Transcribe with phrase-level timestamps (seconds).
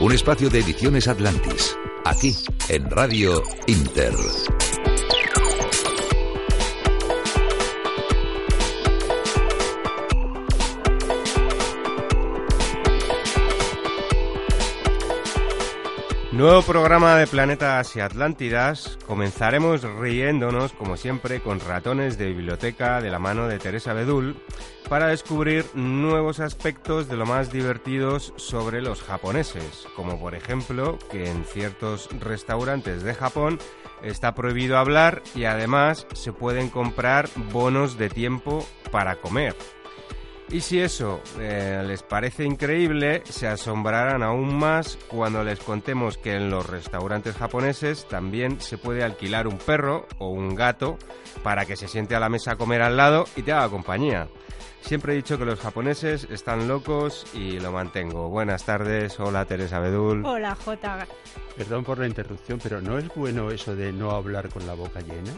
[0.00, 2.34] Un espacio de ediciones Atlantis, aquí
[2.68, 4.12] en Radio Inter.
[16.34, 18.98] Nuevo programa de Planetas y Atlántidas.
[19.06, 24.36] Comenzaremos riéndonos, como siempre, con ratones de biblioteca de la mano de Teresa Bedul
[24.88, 31.30] para descubrir nuevos aspectos de lo más divertidos sobre los japoneses, como por ejemplo que
[31.30, 33.60] en ciertos restaurantes de Japón
[34.02, 39.54] está prohibido hablar y además se pueden comprar bonos de tiempo para comer.
[40.50, 46.34] Y si eso eh, les parece increíble, se asombrarán aún más cuando les contemos que
[46.34, 50.98] en los restaurantes japoneses también se puede alquilar un perro o un gato
[51.42, 54.28] para que se siente a la mesa a comer al lado y te haga compañía.
[54.82, 58.28] Siempre he dicho que los japoneses están locos y lo mantengo.
[58.28, 60.26] Buenas tardes, hola Teresa Bedul.
[60.26, 61.06] Hola J.
[61.56, 65.00] Perdón por la interrupción, pero ¿no es bueno eso de no hablar con la boca
[65.00, 65.32] llena?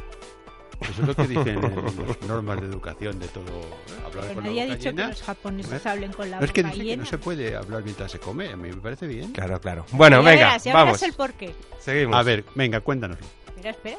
[0.81, 1.63] Eso es lo que dicen en
[2.09, 3.45] las normas de educación de todo.
[3.45, 4.05] ¿eh?
[4.07, 5.03] Hablar Que con nadie la ha boca dicho llena.
[5.05, 5.89] que los japoneses ¿Eh?
[5.89, 7.03] hablen con la No, es que boca dice que llena.
[7.03, 8.49] no se puede hablar mientras se come.
[8.53, 9.33] A mí me parece bien.
[9.33, 9.87] Claro, claro.
[9.93, 10.93] Bueno, Ya venga, verás, ya vamos.
[11.01, 11.55] verás el porqué.
[11.81, 12.17] Seguimos.
[12.17, 13.19] A ver, venga, cuéntanos.
[13.49, 13.97] Espera, espera.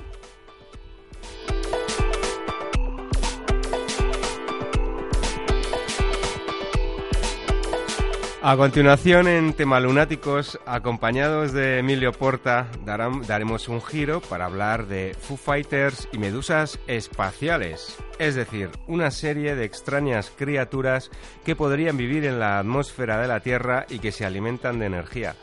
[8.50, 14.86] A continuación, en Tema Lunáticos, acompañados de Emilio Porta, darán- daremos un giro para hablar
[14.88, 17.98] de Foo Fighters y medusas espaciales.
[18.20, 21.12] Es decir, una serie de extrañas criaturas
[21.44, 25.36] que podrían vivir en la atmósfera de la Tierra y que se alimentan de energía.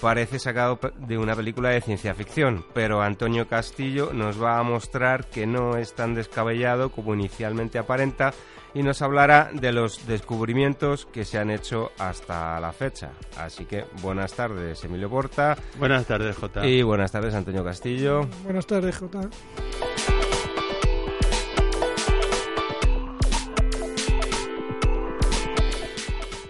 [0.00, 5.26] Parece sacado de una película de ciencia ficción, pero Antonio Castillo nos va a mostrar
[5.26, 8.32] que no es tan descabellado como inicialmente aparenta
[8.76, 13.12] y nos hablará de los descubrimientos que se han hecho hasta la fecha.
[13.38, 16.66] Así que buenas tardes, Emilio Porta, Buenas tardes, Jota.
[16.66, 18.28] y buenas tardes, Antonio Castillo.
[18.44, 19.20] Buenas tardes, Jota.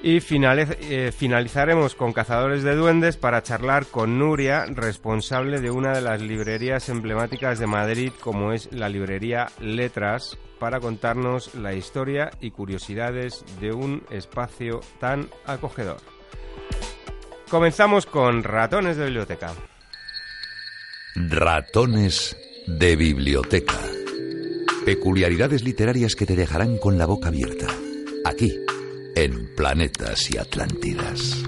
[0.07, 6.01] Y eh, finalizaremos con Cazadores de Duendes para charlar con Nuria, responsable de una de
[6.01, 12.53] las librerías emblemáticas de Madrid, como es la librería Letras, para contarnos la historia y
[12.53, 15.97] curiosidades de un espacio tan acogedor.
[17.51, 19.55] Comenzamos con Ratones de Biblioteca.
[21.17, 22.37] Ratones
[22.69, 23.81] de biblioteca.
[24.85, 27.67] Peculiaridades literarias que te dejarán con la boca abierta.
[28.25, 28.57] Aquí,
[29.17, 31.43] en Planetas y Atlántidas.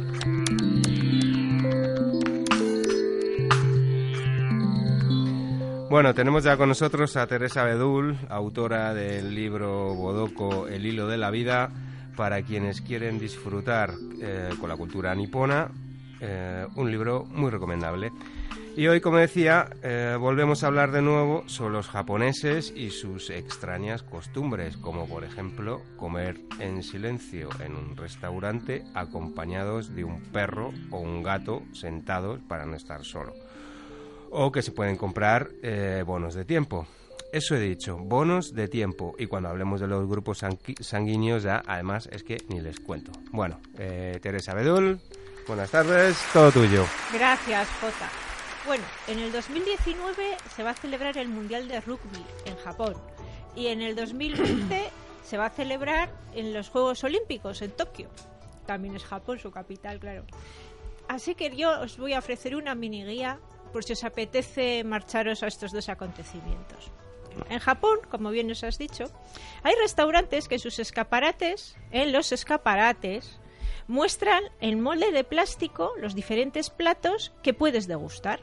[5.90, 11.18] Bueno, tenemos ya con nosotros a Teresa Bedul, autora del libro Bodoco, El hilo de
[11.18, 11.70] la vida,
[12.16, 15.70] para quienes quieren disfrutar eh, con la cultura nipona,
[16.22, 18.10] eh, un libro muy recomendable.
[18.78, 23.28] Y hoy, como decía, eh, volvemos a hablar de nuevo sobre los japoneses y sus
[23.28, 30.72] extrañas costumbres, como por ejemplo comer en silencio en un restaurante acompañados de un perro
[30.92, 33.34] o un gato sentados para no estar solo
[34.30, 36.86] o que se pueden comprar eh, bonos de tiempo.
[37.32, 39.16] Eso he dicho, bonos de tiempo.
[39.18, 40.44] Y cuando hablemos de los grupos
[40.80, 43.10] sanguíneos, ya además es que ni les cuento.
[43.32, 45.00] Bueno, eh, Teresa Bedul,
[45.48, 46.86] buenas tardes, todo tuyo.
[47.12, 48.27] Gracias, Jota.
[48.68, 52.94] Bueno, en el 2019 se va a celebrar el Mundial de Rugby en Japón.
[53.56, 54.90] Y en el 2020
[55.24, 58.10] se va a celebrar en los Juegos Olímpicos en Tokio.
[58.66, 60.26] También es Japón, su capital, claro.
[61.08, 63.40] Así que yo os voy a ofrecer una mini guía
[63.72, 66.90] por si os apetece marcharos a estos dos acontecimientos.
[67.48, 69.04] En Japón, como bien os has dicho,
[69.62, 73.40] hay restaurantes que en sus escaparates, en los escaparates,
[73.86, 78.40] muestran en molde de plástico los diferentes platos que puedes degustar.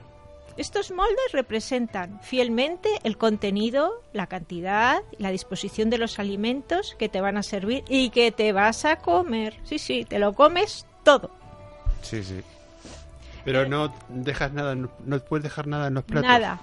[0.57, 7.09] Estos moldes representan fielmente el contenido, la cantidad y la disposición de los alimentos que
[7.09, 9.59] te van a servir y que te vas a comer.
[9.63, 11.29] Sí, sí, te lo comes todo.
[12.01, 12.41] Sí, sí.
[13.43, 16.29] Pero no dejas nada, no, no puedes dejar nada en los platos.
[16.29, 16.59] Nada.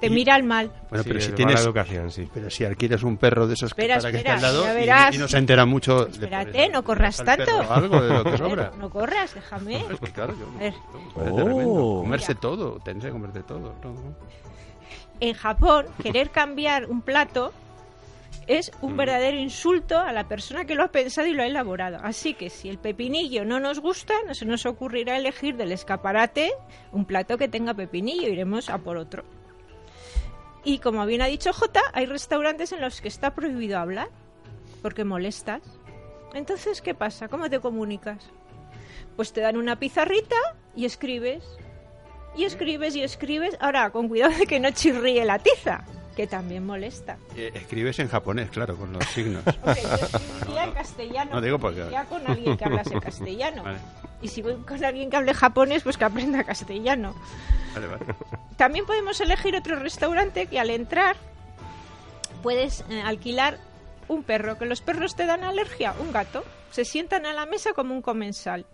[0.00, 0.70] Te Y- mira al mal.
[0.88, 2.28] Bueno, Sí, pero si tienes, educación, sí.
[2.32, 4.64] pero si alquilas un perro de esos que Espera, para que esté al lado
[5.12, 6.06] y- no se entera mucho.
[6.08, 7.60] Espérate, pones- no corras tanto.
[7.70, 8.72] Algo de lo que sobra.
[8.78, 9.84] No corras, déjame.
[9.92, 10.74] Es que claro, yo A ver.
[11.66, 12.00] Oh.
[12.02, 12.40] Comerse Mira.
[12.40, 13.74] todo, tenéis que comerte todo.
[13.84, 14.16] ¿no?
[15.20, 17.52] En Japón, querer cambiar un plato
[18.46, 21.98] es un verdadero insulto a la persona que lo ha pensado y lo ha elaborado.
[22.02, 26.50] Así que si el pepinillo no nos gusta, no se nos ocurrirá elegir del escaparate
[26.90, 29.24] un plato que tenga pepinillo, iremos a por otro.
[30.64, 34.08] Y como bien ha dicho J, hay restaurantes en los que está prohibido hablar
[34.82, 35.62] porque molestas.
[36.34, 37.28] Entonces, ¿qué pasa?
[37.28, 38.30] ¿Cómo te comunicas?
[39.16, 40.36] Pues te dan una pizarrita
[40.76, 41.42] y escribes.
[42.36, 43.56] Y escribes y escribes.
[43.60, 45.84] Ahora, con cuidado de que no chirríe la tiza,
[46.14, 47.18] que también molesta.
[47.34, 49.42] Eh, Escribes en japonés, claro, con los signos.
[49.46, 51.30] Hombre, yo escribiría en castellano.
[51.34, 53.64] No digo porque- Ya con alguien que hablase castellano.
[53.64, 53.78] Vale,
[54.22, 57.14] Y si voy con alguien que hable japonés, pues que aprenda castellano.
[57.74, 58.04] vale, vale.
[58.56, 61.16] También podemos elegir otro restaurante que al entrar
[62.42, 63.58] puedes eh, alquilar
[64.08, 66.44] un perro, que los perros te dan alergia, un gato.
[66.70, 68.66] Se sientan a la mesa como un comensal.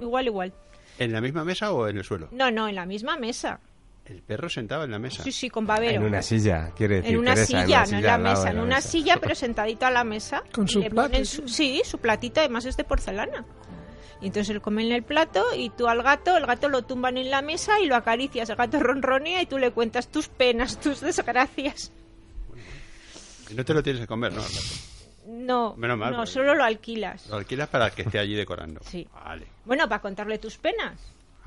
[0.00, 0.52] Igual, igual.
[0.98, 2.28] ¿En la misma mesa o en el suelo?
[2.32, 3.60] No, no, en la misma mesa.
[4.04, 5.22] El perro sentado en la mesa.
[5.24, 5.96] Sí, sí, con babero.
[5.96, 7.12] En una silla, quiere decir.
[7.14, 8.88] En una Teresa, silla, no en la mesa, en la una mesa.
[8.88, 10.42] silla, pero sentadito a la mesa.
[10.52, 13.44] Con su plato, su- sí, su platito, además es de porcelana.
[14.20, 17.18] Y entonces él come en el plato y tú al gato, el gato lo tumban
[17.18, 18.48] en la mesa y lo acaricias.
[18.48, 21.92] El gato ronronea y tú le cuentas tus penas, tus desgracias.
[23.50, 24.42] Y no te lo tienes que comer, ¿no?
[25.26, 27.26] No, Menos mal, no, porque- solo lo alquilas.
[27.28, 28.80] Lo alquilas para que esté allí decorando.
[28.84, 29.06] Sí.
[29.12, 29.46] Vale.
[29.64, 30.98] Bueno, para contarle tus penas.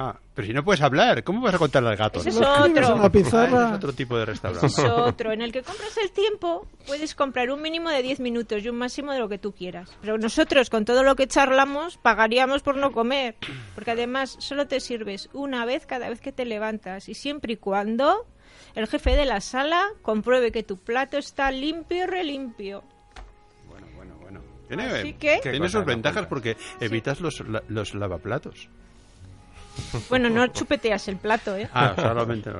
[0.01, 2.21] Ah, pero si no puedes hablar, ¿cómo vas a contarle al gato?
[2.21, 2.97] Ese es otro.
[3.01, 3.67] Ah, pizarra.
[3.67, 4.65] es otro tipo de restaurante.
[4.67, 8.63] Es otro, en el que compras el tiempo, puedes comprar un mínimo de 10 minutos
[8.63, 9.89] y un máximo de lo que tú quieras.
[9.99, 13.35] Pero nosotros, con todo lo que charlamos, pagaríamos por no comer.
[13.75, 17.09] Porque además solo te sirves una vez cada vez que te levantas.
[17.09, 18.25] Y siempre y cuando
[18.75, 22.85] el jefe de la sala compruebe que tu plato está limpio y relimpio.
[23.67, 24.39] Bueno, bueno, bueno.
[24.69, 28.69] Tiene, Así que- tiene sus ventajas porque evitas los lavaplatos.
[30.09, 31.69] Bueno, no chupeteas el plato, ¿eh?
[31.73, 32.51] Ah, solamente.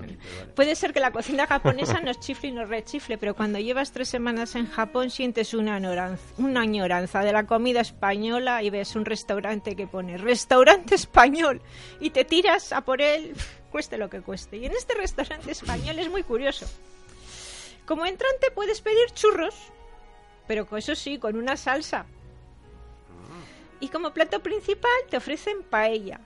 [0.56, 4.10] Puede ser que la cocina japonesa nos chifle y nos rechifle, pero cuando llevas tres
[4.10, 9.06] semanas en Japón sientes una añoranza, una añoranza de la comida española y ves un
[9.06, 11.62] restaurante que pone restaurante español
[12.00, 13.33] y te tiras a por él,
[13.71, 14.57] cueste lo que cueste.
[14.57, 16.66] Y en este restaurante español es muy curioso.
[17.86, 19.56] Como entrante puedes pedir churros,
[20.48, 22.06] pero con eso sí, con una salsa.
[23.80, 26.19] Y como plato principal te ofrecen paella.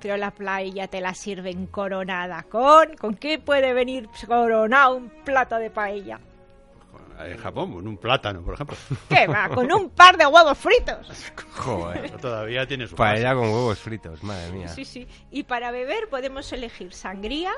[0.00, 2.44] Pero la paella te la sirven coronada.
[2.44, 2.96] ¿Con?
[2.96, 6.20] ¿Con qué puede venir coronado un plato de paella?
[7.18, 8.76] En Japón, con un plátano, por ejemplo.
[9.08, 9.48] ¿Qué va?
[9.48, 11.32] Con un par de huevos fritos.
[11.56, 12.04] Joder.
[12.04, 14.68] Eso todavía tiene su Paella con huevos fritos, madre mía.
[14.68, 15.06] Sí, sí.
[15.30, 17.52] Y para beber podemos elegir sangría,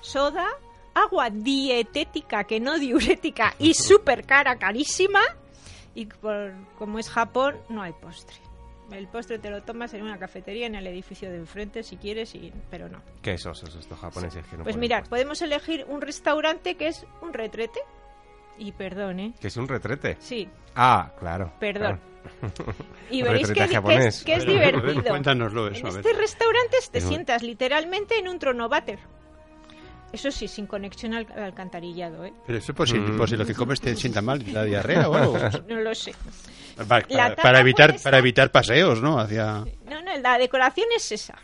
[0.00, 0.48] soda,
[0.94, 5.20] agua dietética, que no diurética, y súper cara, carísima.
[5.94, 8.47] Y por, como es Japón, no hay postre.
[8.92, 12.34] El postre te lo tomas en una cafetería en el edificio de enfrente si quieres,
[12.34, 13.02] y, pero no.
[13.22, 15.10] ¿Qué sosos estos japoneses que no Pues mirad, postre?
[15.10, 17.80] podemos elegir un restaurante que es un retrete.
[18.56, 19.34] Y perdón, ¿eh?
[19.40, 20.16] ¿Que es un retrete?
[20.20, 21.52] Sí, Ah, claro.
[21.60, 22.00] perdón.
[22.54, 22.74] claro.
[23.10, 25.04] Y veréis que, es, que es ver, ver, divertido.
[25.04, 26.06] cuéntanoslo eso, En a ver.
[26.06, 28.98] este restaurante te Es un- sientas literalmente en un trono váter.
[30.12, 32.32] Eso sí, sin conexión al, al alcantarillado, ¿eh?
[32.46, 33.16] Pero eso por si, Mm.
[33.18, 35.36] por si lo que comes te sienta mal, la diarrea o algo.
[35.68, 36.12] No lo sé.
[36.86, 39.18] Para, La para- evitar, para evitar paseos, ¿no?
[39.18, 39.64] Hacia...
[39.84, 41.34] No, no, la decoración es esa.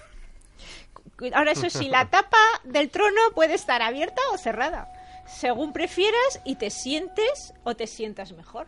[1.32, 4.88] Ahora, eso sí, la tapa del trono puede estar abierta o cerrada,
[5.26, 8.66] según prefieras y te sientes o te sientas mejor.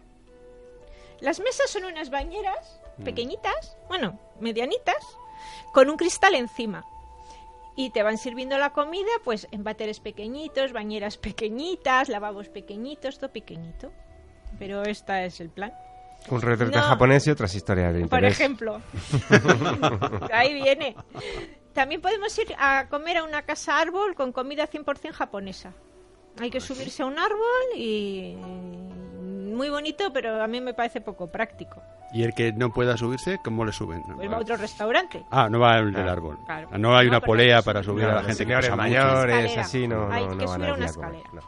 [1.20, 4.96] Las mesas son unas bañeras pequeñitas, bueno, medianitas,
[5.72, 6.84] con un cristal encima.
[7.78, 13.30] Y te van sirviendo la comida, pues en váteres pequeñitos, bañeras pequeñitas, lavabos pequeñitos, todo
[13.30, 13.92] pequeñito.
[14.58, 15.74] Pero este es el plan.
[16.30, 16.82] Un retrete No.
[16.82, 18.32] japonés y otras historias de Por interés.
[18.40, 18.80] ejemplo.
[20.32, 20.96] Ahí viene.
[21.72, 25.72] También podemos ir a comer a una casa árbol con comida 100% japonesa.
[26.40, 31.28] Hay que subirse a un árbol y muy bonito, pero a mí me parece poco
[31.30, 31.82] práctico.
[32.12, 34.02] Y el que no pueda subirse, ¿cómo le suben?
[34.14, 35.24] Pues va a otro restaurante.
[35.30, 36.38] Ah, no va el del árbol.
[36.46, 36.68] Claro.
[36.78, 38.04] No hay No, una polea que para subir.
[38.04, 38.76] subir a No, la gente que señores mucho.
[38.82, 39.60] mayores, Escalera.
[39.62, 41.30] así, no, Hay no, que no van subir a una escalera.
[41.32, 41.40] no.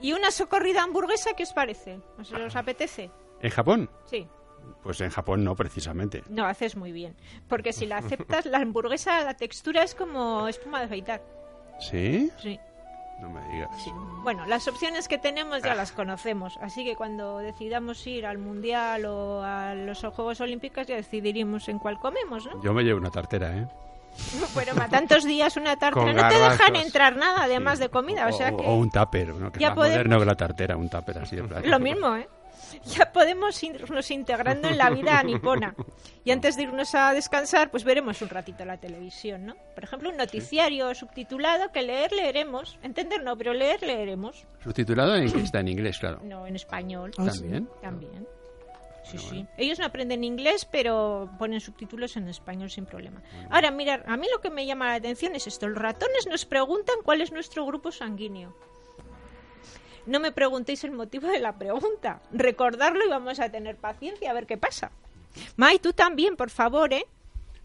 [0.00, 2.00] ¿Y una socorrida hamburguesa qué os parece?
[2.18, 3.10] ¿Os, os apetece?
[3.40, 3.90] ¿En Japón?
[4.06, 4.26] Sí.
[4.82, 6.22] Pues en Japón no, precisamente.
[6.28, 7.16] No, haces muy bien.
[7.48, 11.22] Porque si la aceptas, la hamburguesa, la textura es como espuma de afeitar.
[11.80, 12.30] ¿Sí?
[12.42, 12.58] Sí.
[13.20, 13.70] No me digas.
[13.82, 13.90] Sí.
[14.22, 19.06] Bueno, las opciones que tenemos ya las conocemos, así que cuando decidamos ir al Mundial
[19.06, 22.62] o a los Juegos Olímpicos ya decidiremos en cuál comemos, ¿no?
[22.62, 23.66] Yo me llevo una tartera, ¿eh?
[24.54, 28.32] Bueno, para tantos días una tartera no te dejan entrar nada además de comida, o,
[28.32, 29.50] sea o, que o un tupper, ¿no?
[29.50, 31.70] que Ya es más podemos- moderno que la tartera, un tupper así de plástico.
[31.76, 32.28] lo mismo, ¿eh?
[32.84, 35.74] Ya podemos irnos integrando en la vida nipona.
[36.24, 39.56] Y antes de irnos a descansar, pues veremos un ratito la televisión, ¿no?
[39.74, 42.78] Por ejemplo, un noticiario subtitulado que leer leeremos.
[42.82, 44.46] Entender no, pero leer leeremos.
[44.62, 46.20] Subtitulado en que está en inglés, claro.
[46.22, 47.12] No, en español.
[47.18, 47.26] Ah.
[47.26, 47.68] También.
[47.80, 48.26] También.
[49.04, 49.46] Sí, sí.
[49.56, 53.22] Ellos no aprenden inglés, pero ponen subtítulos en español sin problema.
[53.48, 55.66] Ahora, mirar, a mí lo que me llama la atención es esto.
[55.66, 58.54] Los ratones nos preguntan cuál es nuestro grupo sanguíneo.
[60.08, 62.20] No me preguntéis el motivo de la pregunta.
[62.32, 64.90] Recordarlo y vamos a tener paciencia a ver qué pasa.
[65.56, 67.04] Mai, tú también, por favor, ¿eh?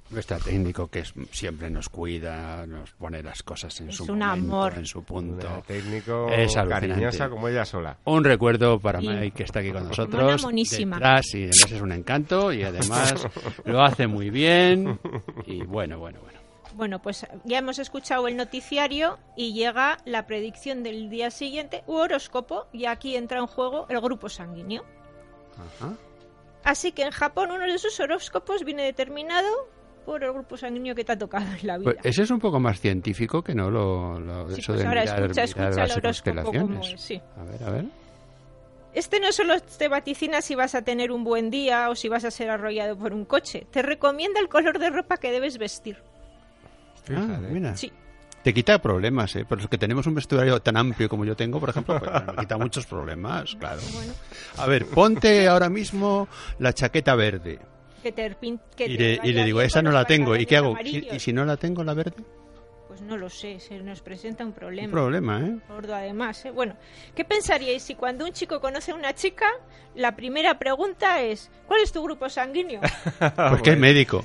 [0.10, 4.20] Nuestro técnico que es- siempre nos cuida, nos pone las cosas en Es su un
[4.20, 4.74] momento, amor.
[4.78, 7.98] en su Una técnico Es cariñosa como ella sola.
[8.04, 10.44] Un recuerdo para Y- Mike que está aquí con nosotros.
[10.44, 10.98] monísima.
[10.98, 13.16] Detrás y además es un encanto y además
[13.66, 15.00] lo hace muy bien.
[15.48, 16.40] Y bueno, bueno, bueno.
[16.76, 21.94] Bueno, pues ya hemos escuchado el noticiario y llega la predicción del día siguiente u
[21.96, 24.84] horóscopo y aquí entra en juego el grupo sanguíneo.
[25.54, 25.94] Ajá.
[26.64, 29.48] Así que en Japón uno de sus horóscopos viene determinado
[30.06, 31.94] por el grupo sanguíneo que te ha tocado en la vida.
[31.94, 34.88] Pues ese es un poco más científico que no lo, lo- Sí, eso pues de
[34.88, 35.44] ahora mirar, escucha,
[35.84, 36.62] el horóscopo constelaciones.
[36.64, 37.22] como es, sí.
[37.38, 37.86] A ver, a ver.
[38.94, 42.26] Este no solo te vaticina si vas a tener un buen día o si vas
[42.26, 45.98] a ser arrollado por un coche, te recomienda el color de ropa que debes vestir.
[47.04, 47.48] Ah, Fíjate.
[47.52, 47.76] mira.
[47.78, 47.92] Sí.
[48.44, 49.46] Te quita problemas, ¿eh?
[49.46, 52.36] Por los que tenemos un vestuario tan amplio como yo tengo, por ejemplo, pues me
[52.42, 53.80] quita muchos problemas, claro.
[53.94, 54.14] Bueno,
[54.58, 56.28] A ver, ponte ahora mismo
[56.60, 57.60] la chaqueta verde.
[58.04, 58.36] que te,
[58.76, 60.36] que Y le, y vaya le digo, esa no la tengo.
[60.36, 60.74] ¿Y qué hago?
[60.74, 61.16] pantalones ¿Y, amarillos.
[61.16, 62.22] y si no la tengo, la verde?
[62.94, 64.92] Pues no lo sé, se nos presenta un Un problema.
[64.92, 65.58] problema, ¿eh?
[65.68, 66.52] Gordo además, ¿eh?
[66.52, 66.76] Bueno,
[67.16, 69.48] ¿qué pensaríais si cuando un chico conoce a una chica,
[69.96, 72.82] la primera pregunta es ¿cuál es tu grupo sanguíneo?
[73.50, 74.24] Pues que es médico.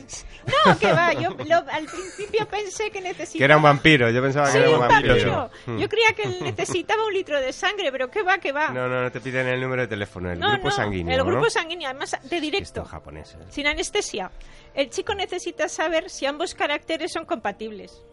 [0.66, 3.38] No, que va, yo lo- al principio pensé que necesitaba...
[3.38, 5.14] Que era un vampiro, yo pensaba Sí, que era un vampiro.
[5.14, 5.50] vampiro.
[5.64, 5.78] Hmm.
[5.78, 8.68] Yo creía que él necesitaba un litro de sangre, pero ¿qué va, qué va?
[8.68, 11.16] No, no, no te piden el número de teléfono, el No, grupo no, sanguíneo.
[11.16, 11.50] El grupo ¿no?
[11.50, 13.32] sanguíneo, además de Esto directo, japonés.
[13.34, 13.44] ¿eh?
[13.48, 14.30] sin anestesia.
[14.75, 18.04] El chico necesita saber si ambos caracteres son compatibles.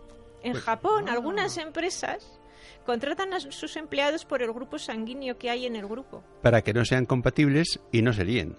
[0.46, 1.14] En Pues, Japón, ah.
[1.14, 2.40] algunas empresas
[2.86, 6.24] contratan a sus empleados por el grupo sanguíneo que hay en el grupo.
[6.44, 8.56] Para que no sean compatibles y no se líen.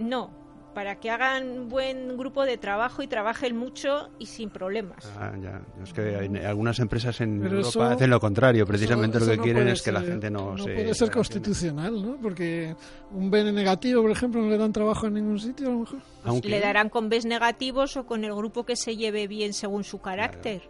[0.00, 0.30] No,
[0.74, 5.04] para que hagan buen grupo de trabajo y trabajen mucho y sin problemas.
[5.16, 5.60] Ah, ya.
[5.82, 8.66] Es que hay- algunas empresas en Pero Europa eso- hacen lo contrario.
[8.66, 10.74] Precisamente Eso- lo que no quieren es que la gente no, no se...
[10.74, 12.16] puede ser constitucional, ¿no?
[12.20, 12.74] Porque
[13.12, 15.98] un BN negativo, por ejemplo, no le dan trabajo en ningún sitio, a lo mejor.
[16.24, 19.82] Aunque- Le darán con Bs negativos o con el grupo que se lleve bien según
[19.84, 20.62] su carácter.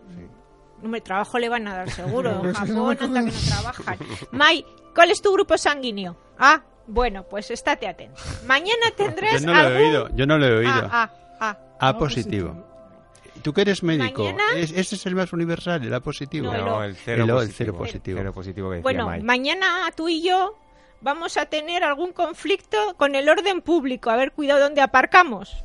[0.82, 2.40] Hombre, trabajo le van a dar seguro.
[2.44, 3.99] En Japón anda que no trabajan.
[4.32, 6.16] Mai, ¿cuál es tu grupo sanguíneo?
[6.38, 8.20] Ah, bueno, pues estate atento.
[8.47, 10.08] Mañana tendrás Yo no lo he oído.
[10.14, 10.88] Yo no lo he oído.
[10.90, 11.58] Ah, ah, ah.
[11.80, 12.64] A A positivo.
[13.42, 16.47] Tú que eres médico, Mañana- ¿es- ¿ese es el más universal, el A positivo?
[16.47, 16.82] No, el No, O.
[16.82, 17.56] el cero El O, el positivo.
[17.56, 18.18] cero positivo.
[18.18, 19.23] Cero positivo que decía Bueno, Mike.
[19.25, 19.66] mañana
[19.97, 20.56] tú y yo
[21.00, 24.11] vamos a tener algún conflicto con el orden público.
[24.11, 25.64] A ver, cuidado dónde aparcamos.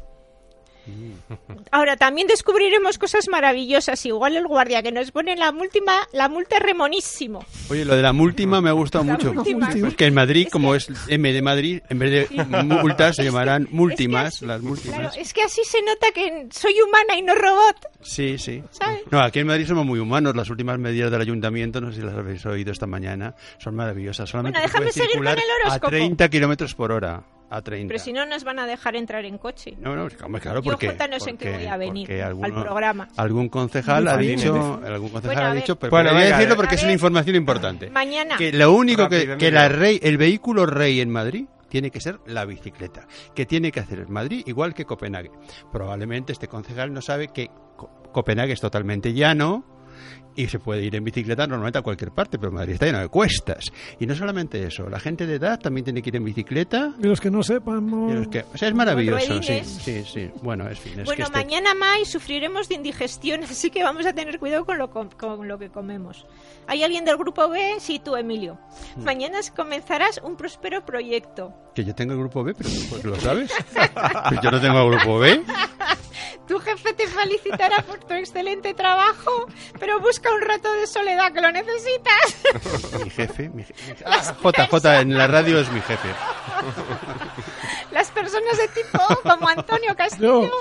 [1.72, 4.06] Ahora, también descubriremos cosas maravillosas.
[4.06, 7.46] Igual el guardia que nos pone la última, la multa es remonísimo.
[7.70, 9.34] Oye, lo de la múltima me ha gustado La mucho.
[9.34, 9.70] múltima.
[9.72, 13.16] Es que en Madrid, Es como que- es M de Madrid, en vez de multas
[13.16, 15.18] se llamarán Es que múltimas, así- las Claro, múltimas.
[15.18, 17.78] es que así se nota que soy humana y no robot.
[18.02, 18.62] Sí, sí.
[18.72, 19.02] ¿Sabes?
[19.12, 20.36] No, aquí en Madrid somos muy humanos.
[20.36, 24.30] Las últimas medidas del ayuntamiento, no sé si las habéis oído esta mañana, son maravillosas.
[24.30, 25.90] Solamente Bueno, se puede déjame seguir con el a horóscopo.
[25.90, 27.24] 30 kilómetros por hora.
[27.56, 27.88] A 30.
[27.88, 29.76] Pero si no nos van a dejar entrar en coche.
[29.78, 30.88] No, no, claro, Yo, porque...
[30.88, 33.08] Jota, no sé en qué voy a venir al programa.
[33.16, 34.82] Algún concejal ha dicho...
[34.84, 35.76] Algún concejal Bueno, ha dicho...
[35.78, 37.90] Pero Bueno, voy a decirlo a porque es una información importante.
[37.92, 38.38] Mañana.
[38.38, 42.20] Que lo único que, que la rey, el vehículo rey en Madrid tiene que ser
[42.26, 43.08] la bicicleta.
[43.36, 45.30] Que tiene que hacer en Madrid igual que Copenhague.
[45.72, 49.64] Probablemente este concejal no sabe que Co- Copenhague es totalmente llano
[50.36, 53.08] y se puede ir en bicicleta normalmente a cualquier parte, pero Madrid está lleno de
[53.10, 53.66] cuestas.
[54.00, 56.94] Y no solamente eso, la gente de edad también tiene que ir en bicicleta.
[57.02, 58.10] Y los que no sepan, no...
[58.10, 60.32] Y los que- o sea, es maravilloso, sí, sí, sí.
[60.42, 64.06] Bueno, es fin, es que Bueno, este- mañana más sufriremos de indigestión, así que vamos
[64.06, 66.26] a tener cuidado con lo, com- con lo que comemos.
[66.68, 67.76] ¿Hay alguien del grupo B?
[67.80, 68.58] Sí, tú, Emilio.
[68.96, 69.04] Hmm.
[69.04, 71.54] Mañana comenzarás un próspero proyecto.
[71.76, 73.52] Que yo tengo el grupo B, pero tú porque lo sabes.
[74.30, 75.42] Pues yo no tengo el grupo B.
[76.48, 79.48] Tu jefe te felicitará por tu excelente trabajo,
[79.80, 83.02] pero busca un rato de soledad que lo necesitas.
[83.04, 83.96] Mi jefe, mi jefe.
[84.06, 86.10] Ah, JJ en la radio es mi jefe.
[87.92, 90.52] Las personas de tipo como Antonio Castillo, Yo.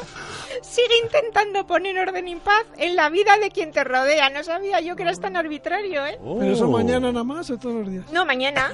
[0.63, 4.29] sigue intentando poner orden y paz en la vida de quien te rodea.
[4.31, 6.19] No sabía yo que eras tan arbitrario, ¿eh?
[6.21, 6.71] Pero eso Oh.
[6.71, 8.05] mañana nada más o todos los días.
[8.13, 8.71] No, mañana.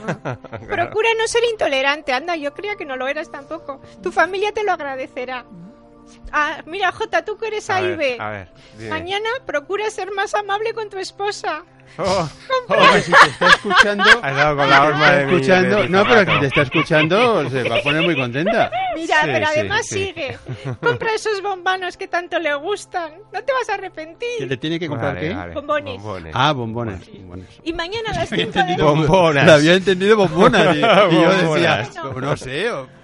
[0.69, 2.13] Procura no ser intolerante.
[2.13, 3.81] Anda, yo creía que no lo eras tampoco.
[4.03, 5.45] Tu familia te lo agradecerá.
[6.33, 8.17] Ah, mira, Jota, tú que eres A A y ver, B.
[8.21, 8.49] a ver,
[8.79, 8.91] dime.
[8.91, 11.63] Mañana procura ser más amable con tu esposa.
[12.01, 12.29] Oh,
[12.69, 14.05] Hombre, si te está escuchando...
[14.23, 16.31] has dado con la si horma de mi- escuchando, de mi no, pero zapato.
[16.31, 18.71] aquí te está escuchando se va a poner muy contenta.
[18.95, 20.05] Mira, Sí, pero sí, además sí.
[20.07, 20.39] sigue.
[20.81, 23.15] Compra esos bombanos que tanto le gustan.
[23.33, 24.49] No te vas a ¿Que arrepentir.
[24.49, 25.35] le tiene que comprar Vale, qué?
[25.35, 26.01] vale, Bombones.
[26.35, 27.13] Ah, bombones.
[27.13, 27.49] bombones.
[27.65, 29.47] Y mañana a las Había 5 de entendido Bombonas.
[29.47, 30.77] La había entendido bombonas.
[30.77, 31.95] Y, y yo decía, Bombonas.
[31.97, 32.71] no, no sé.
[32.71, 32.98] o-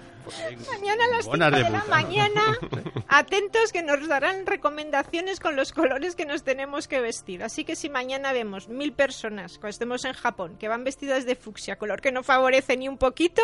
[0.71, 2.41] Mañana a las 5 Bombonas de, de la mañana,
[3.07, 7.43] atentos que nos darán recomendaciones con los colores que nos tenemos que vestir.
[7.43, 11.35] Así que si mañana vemos mil personas, cuando estemos en Japón, que van vestidas de
[11.35, 13.41] fucsia, color que no favorece ni un poquito,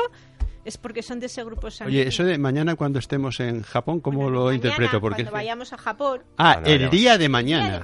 [0.66, 2.02] es porque son de ese grupo sanguíneo.
[2.02, 5.02] Oye, eso de mañana cuando estemos en Japón, ¿cómo Bueno, lo mañana, interpreto?
[5.02, 7.68] Porque cuando vayamos a Japón, Ah, el día de mañana.
[7.68, 7.84] Día de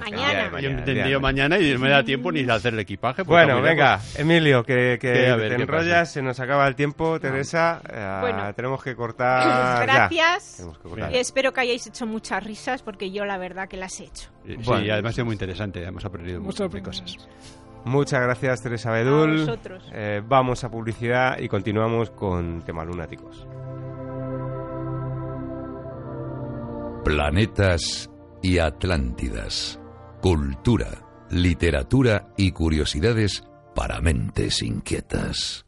[0.50, 0.60] mañana.
[0.60, 1.58] Yo entendido mañana.
[1.58, 3.22] y no me da tiempo ni de hacer el equipaje.
[3.22, 6.12] Bueno, venga, Emilio, que, que Que a ver, te ¿qué enrollas, pasa?
[6.12, 7.80] se nos acaba el tiempo, Teresa.
[7.88, 8.54] eh, Bueno.
[8.54, 9.82] tenemos que cortar.
[9.84, 10.62] gracias.
[10.82, 11.14] Que cortar.
[11.14, 14.30] Espero que hayáis hecho muchas risas porque yo la verdad que las he hecho.
[14.46, 14.92] Sí, Bueno.
[14.92, 15.82] además ha sido muy interesante.
[15.84, 17.16] Hemos aprendido muchas cosas.
[17.88, 19.46] Muchas gracias, Teresa A Bedul.
[19.46, 19.90] vosotros.
[19.94, 23.46] Eh, vamos a publicidad y continuamos con temas lunáticos.
[27.02, 28.10] Planetas
[28.42, 29.80] y Atlántidas.
[30.20, 30.88] Cultura,
[31.30, 33.42] literatura y curiosidades
[33.74, 35.64] para mentes inquietas.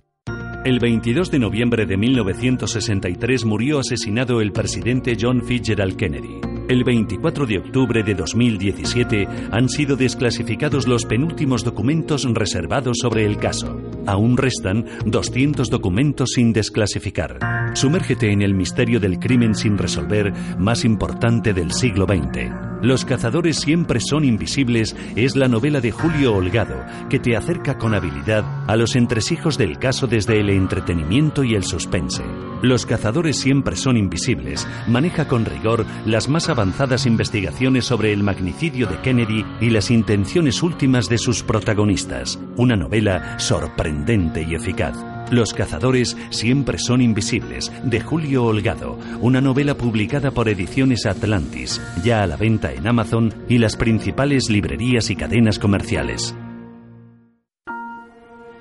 [0.67, 6.50] El 22 de noviembre de 1963 murió asesinado el presidente John Fitzgerald Kennedy.
[6.71, 13.39] El 24 de octubre de 2017 han sido desclasificados los penúltimos documentos reservados sobre el
[13.39, 13.77] caso.
[14.07, 17.41] Aún restan 200 documentos sin desclasificar.
[17.75, 22.53] Sumérgete en el misterio del crimen sin resolver más importante del siglo XX.
[22.83, 27.95] Los cazadores siempre son invisibles es la novela de Julio Holgado que te acerca con
[27.95, 32.23] habilidad a los entresijos del caso desde el entretenimiento y el suspense.
[32.63, 38.87] Los cazadores siempre son invisibles maneja con rigor las más avanzadas investigaciones sobre el magnicidio
[38.87, 42.39] de Kennedy y las intenciones últimas de sus protagonistas.
[42.57, 44.97] Una novela sorprendente y eficaz.
[45.31, 52.23] Los cazadores siempre son invisibles, de Julio Holgado, una novela publicada por Ediciones Atlantis, ya
[52.23, 56.35] a la venta en Amazon y las principales librerías y cadenas comerciales.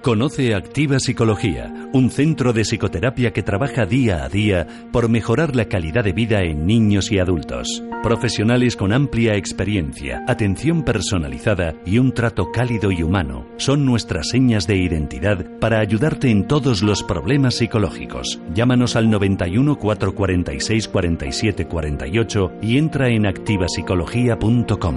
[0.02, 5.66] Conoce Activa Psicología, un centro de psicoterapia que trabaja día a día por mejorar la
[5.66, 7.84] calidad de vida en niños y adultos.
[8.02, 14.68] Profesionales con amplia experiencia, atención personalizada y un trato cálido y humano son nuestras señas
[14.68, 18.40] de identidad para ayudarte en todos los problemas psicológicos.
[18.54, 24.96] Llámanos al 91 446 47 48 y entra en activapsicología.com.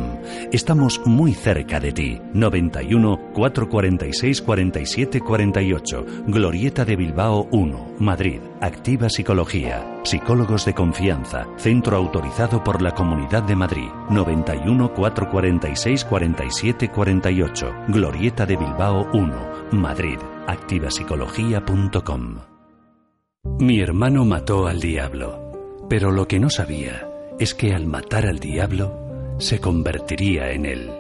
[0.52, 2.20] Estamos muy cerca de ti.
[2.34, 6.05] 91 446 47 48.
[6.26, 8.40] Glorieta de Bilbao 1, Madrid.
[8.61, 10.00] Activa Psicología.
[10.05, 11.46] Psicólogos de confianza.
[11.57, 13.88] Centro autorizado por la Comunidad de Madrid.
[14.11, 17.74] 91 446 47 48.
[17.88, 19.33] Glorieta de Bilbao 1,
[19.72, 20.18] Madrid.
[20.46, 22.38] Activapsicología.com.
[23.59, 28.38] Mi hermano mató al diablo, pero lo que no sabía es que al matar al
[28.38, 30.90] diablo se convertiría en él.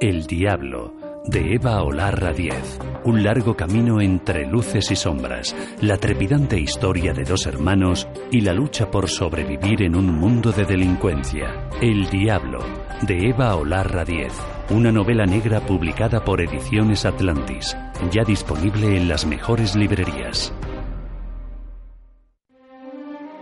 [0.00, 0.97] El diablo
[1.28, 2.78] de Eva Olarra Diez.
[3.04, 8.54] Un largo camino entre luces y sombras, la trepidante historia de dos hermanos y la
[8.54, 11.68] lucha por sobrevivir en un mundo de delincuencia.
[11.82, 12.60] El Diablo,
[13.02, 14.32] de Eva Olarra Diez.
[14.70, 17.76] Una novela negra publicada por Ediciones Atlantis,
[18.10, 20.52] ya disponible en las mejores librerías.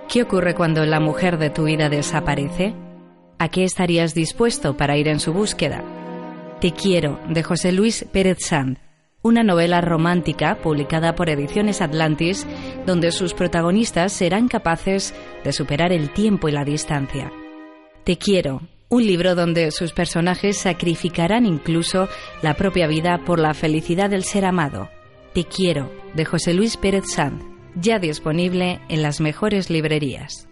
[0.08, 2.74] ¿Qué ocurre cuando la mujer de tu vida desaparece?
[3.38, 5.84] ¿A qué estarías dispuesto para ir en su búsqueda?
[6.60, 8.78] Te quiero, de José Luis Pérez Sand,
[9.20, 12.46] una novela romántica publicada por Ediciones Atlantis,
[12.86, 15.14] donde sus protagonistas serán capaces
[15.44, 17.30] de superar el tiempo y la distancia.
[18.04, 22.08] Te quiero, un libro donde sus personajes sacrificarán incluso
[22.40, 24.88] la propia vida por la felicidad del ser amado.
[25.34, 27.42] Te quiero, de José Luis Pérez Sand,
[27.74, 30.48] ya disponible en las mejores librerías.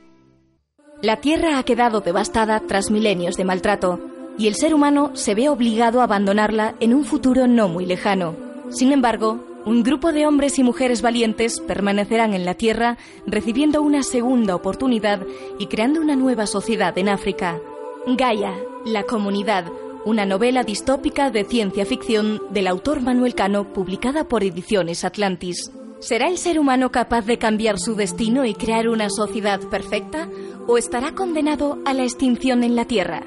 [1.01, 5.49] La Tierra ha quedado devastada tras milenios de maltrato y el ser humano se ve
[5.49, 8.35] obligado a abandonarla en un futuro no muy lejano.
[8.71, 14.03] Sin embargo, un grupo de hombres y mujeres valientes permanecerán en la Tierra recibiendo una
[14.03, 15.21] segunda oportunidad
[15.59, 17.59] y creando una nueva sociedad en África.
[18.07, 18.53] Gaia,
[18.85, 19.65] la comunidad,
[20.05, 25.71] una novela distópica de ciencia ficción del autor Manuel Cano publicada por Ediciones Atlantis.
[26.01, 30.29] ¿Será el ser humano capaz de cambiar su destino y crear una sociedad perfecta?
[30.67, 33.23] ¿O estará condenado a la extinción en la Tierra?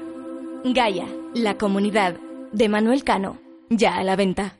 [0.64, 2.16] Gaia, la comunidad,
[2.52, 3.38] de Manuel Cano,
[3.70, 4.56] ya a la venta.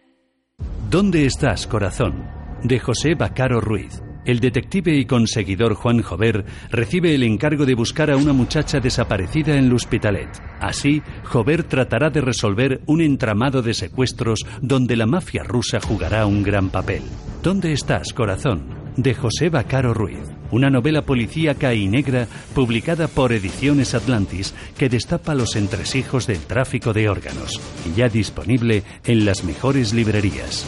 [0.91, 2.25] ¿Dónde estás, corazón?
[2.63, 4.03] De José Bacaro Ruiz.
[4.25, 9.57] el detective y conseguidor Juan Jover recibe el encargo de buscar a una muchacha desaparecida
[9.57, 10.29] en l'Hospitalet.
[10.61, 16.43] Así, Jover tratará de resolver un entramado de secuestros donde la mafia rusa jugará un
[16.43, 17.03] gran papel.
[17.43, 18.77] ¿Dónde estás, corazón?
[18.99, 20.19] de José Bacaro Ruiz,
[20.51, 26.93] una novela policíaca y negra publicada por Ediciones Atlantis que destapa los entresijos del tráfico
[26.93, 30.67] de órganos y ya disponible en las mejores librerías.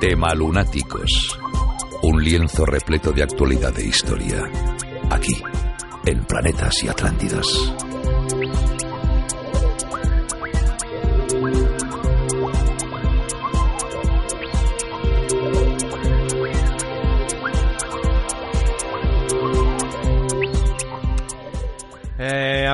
[0.00, 1.38] Tema Lunáticos.
[2.02, 4.42] Un lienzo repleto de actualidad e historia.
[5.10, 5.34] Aquí,
[6.04, 7.85] en Planetas y Atlántidas.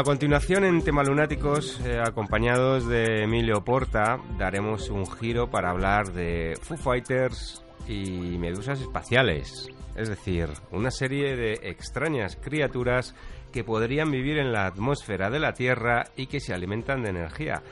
[0.03, 6.13] A continuación, en Tema Lunáticos, eh, acompañados de Emilio Porta, daremos un giro para hablar
[6.13, 9.69] de Foo Fighters y medusas espaciales.
[9.95, 13.15] Es decir, una serie de extrañas criaturas
[13.53, 17.63] que podrían vivir en la atmósfera de la Tierra y que se alimentan de energía.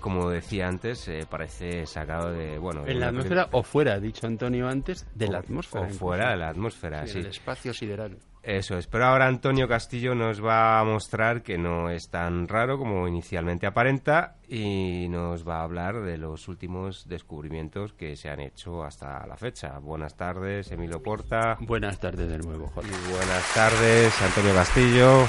[0.00, 2.56] Como decía antes, eh, parece sacado de...
[2.58, 5.84] bueno En la atmósfera o fuera, dicho Antonio antes, de la atmósfera.
[5.84, 7.18] o fuera de la atmósfera, Sí, sí.
[7.18, 8.16] El espacio sideral.
[8.42, 12.78] Eso es, pero ahora Antonio Castillo nos va a mostrar que no es tan raro
[12.78, 18.40] como inicialmente aparenta y nos va a hablar de los últimos descubrimientos que se han
[18.40, 19.78] hecho hasta la fecha.
[19.80, 21.58] Buenas tardes, Emilio Porta.
[21.60, 22.90] Buenas tardes de nuevo, Jorge.
[22.90, 25.26] Y buenas tardes, Antonio Castillo.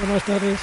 [0.00, 0.60] Buenas tardes.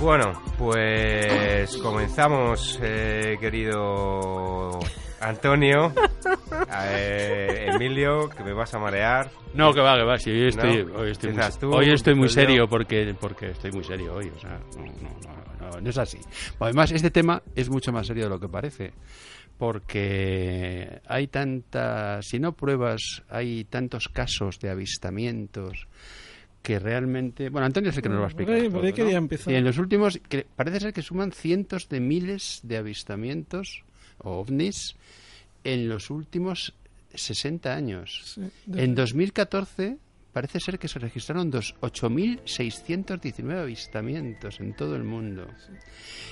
[0.00, 4.78] Bueno, pues comenzamos, eh, querido
[5.20, 5.92] Antonio.
[6.84, 9.28] Eh, Emilio, que me vas a marear.
[9.54, 12.14] No, que va, que va, sí, hoy estoy, No, hoy estoy, muy, tú, hoy estoy
[12.14, 15.90] muy serio porque, porque estoy muy serio hoy, o sea, no, no, no, no, no
[15.90, 16.18] es así.
[16.60, 18.92] Además, este tema es mucho más serio de lo que parece,
[19.58, 25.88] porque hay tantas, si no pruebas, hay tantos casos de avistamientos
[26.68, 28.54] que realmente, bueno, Antonio es el que nos va a Por explicar.
[28.56, 29.04] ahí- por ahí todo, ¿no?
[29.06, 29.52] quería empezar.
[29.54, 33.84] Y en los últimos, que parece ser que suman cientos de miles de avistamientos
[34.18, 34.94] o ovnis
[35.64, 36.74] en los últimos
[37.14, 38.20] 60 años.
[38.34, 38.42] Sí,
[38.76, 39.96] En 2014
[40.34, 45.46] parece ser que se registraron dos 8.619 avistamientos en todo el mundo.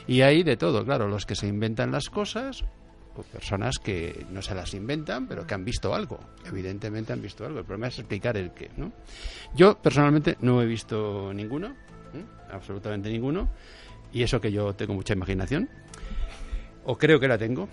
[0.06, 2.62] Y hay de todo, claro, los que se inventan las cosas,
[3.18, 6.18] o personas que no se las inventan, pero que han visto algo.
[6.44, 7.60] Evidentemente han visto algo.
[7.60, 8.92] El problema es explicar el qué, ¿no?
[9.54, 12.24] Yo personalmente no he visto ninguno, ¿eh?
[12.50, 13.48] absolutamente ninguno,
[14.12, 15.68] y eso que yo tengo mucha imaginación,
[16.84, 17.68] o creo que la tengo.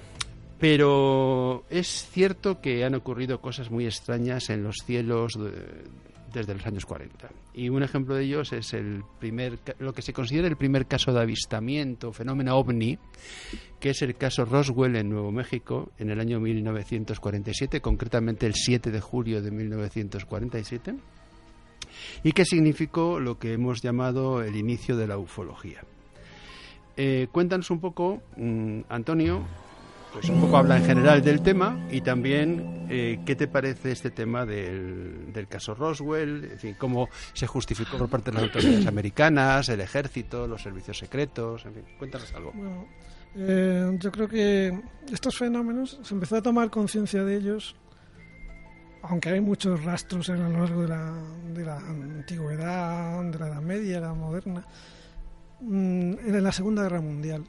[0.59, 5.37] Pero es cierto que han ocurrido cosas muy extrañas en los cielos
[6.33, 7.29] desde los años 40.
[7.53, 11.13] Y un ejemplo de ellos es el primer, lo que se considera el primer caso
[11.13, 12.97] de avistamiento, fenómeno ovni,
[13.79, 18.91] que es el caso Roswell en Nuevo México en el año 1947, concretamente el 7
[18.91, 20.95] de julio de 1947,
[22.23, 25.81] y que significó lo que hemos llamado el inicio de la ufología.
[26.95, 29.45] Eh, cuéntanos un poco, mm, Antonio,
[30.13, 34.11] pues un poco habla en general del tema y también eh, qué te parece este
[34.11, 39.69] tema del, del caso Roswell, fin, cómo se justificó por parte de las autoridades americanas,
[39.69, 42.53] el ejército, los servicios secretos, en fin, cuéntanos algo.
[43.35, 44.79] Eh, yo creo que
[45.11, 47.75] estos fenómenos se empezó a tomar conciencia de ellos,
[49.01, 51.13] aunque hay muchos rastros a lo largo de la,
[51.55, 54.63] de la antigüedad, de la Edad Media, la moderna,
[55.61, 57.43] mm, en la Segunda Guerra Mundial.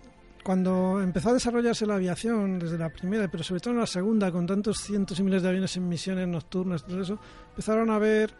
[0.44, 4.30] Cuando empezó a desarrollarse la aviación, desde la primera, pero sobre todo en la segunda,
[4.30, 8.30] con tantos cientos y miles de aviones en misiones nocturnas todo eso, empezaron a ver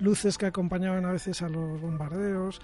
[0.00, 2.60] luces que acompañaban a veces a los bombardeos,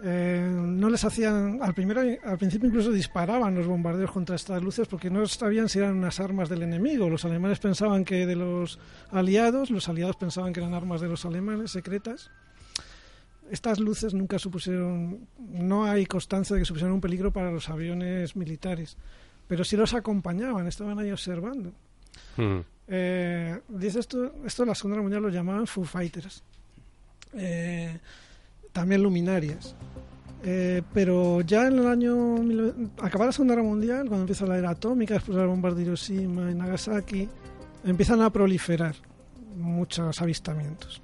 [0.00, 4.86] eh, no les hacían al primero al principio incluso disparaban los bombardeos contra estas luces
[4.86, 7.10] porque no sabían si eran unas armas del enemigo.
[7.10, 8.78] Los alemanes pensaban que de los
[9.10, 12.30] aliados los aliados pensaban que eran armas de los alemanes secretas
[13.50, 18.36] estas luces nunca supusieron no hay constancia de que supusieran un peligro para los aviones
[18.36, 18.96] militares
[19.46, 21.72] pero sí los acompañaban estaban ahí observando
[22.36, 22.60] Hmm.
[22.86, 26.42] eh, dice esto, esto en la Segunda Guerra Mundial lo llamaban Foo Fighters.
[27.34, 27.98] Eh,
[28.72, 29.74] también luminarias.
[30.42, 32.36] Eh, pero ya en el año.
[33.02, 35.82] Acabada la Segunda Guerra Mundial, cuando empieza la era atómica, después de la bomba de
[35.82, 37.28] Hiroshima y Nagasaki,
[37.84, 38.94] empiezan a proliferar
[39.56, 41.02] muchos avistamientos.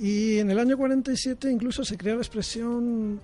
[0.00, 3.20] Y en el año 47 incluso se crea la expresión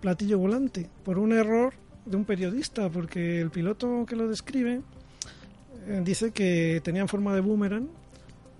[0.00, 1.72] platillo volante por un error
[2.06, 4.80] de un periodista, porque el piloto que lo describe
[5.88, 7.88] eh, dice que tenían forma de boomerang,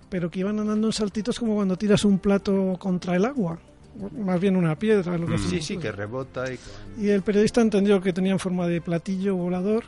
[0.09, 3.59] pero que iban andando en saltitos como cuando tiras un plato contra el agua.
[4.17, 5.17] más bien una piedra.
[5.17, 6.59] Lo que Sí, sí, que rebota y...
[7.01, 9.83] Y el periodista entendió que tenían forma de platillo volador.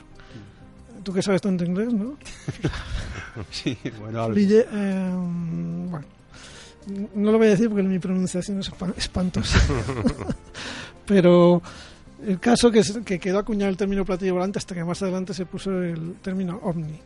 [1.04, 2.16] Tú que sabes tanto inglés, ¿no?
[3.52, 4.36] Sí, bueno, algo.
[4.36, 5.12] Brille- eh,
[5.90, 6.06] bueno,
[6.88, 9.60] no lo voy a decir porque mi pronunciación es espa- espantosa.
[11.06, 11.62] Pero
[12.26, 15.46] el caso que, que quedó acuñado el término platillo volante hasta que más adelante se
[15.46, 17.00] puso el término ovni.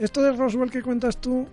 [0.00, 1.46] Esto de Roswell que cuentas tú,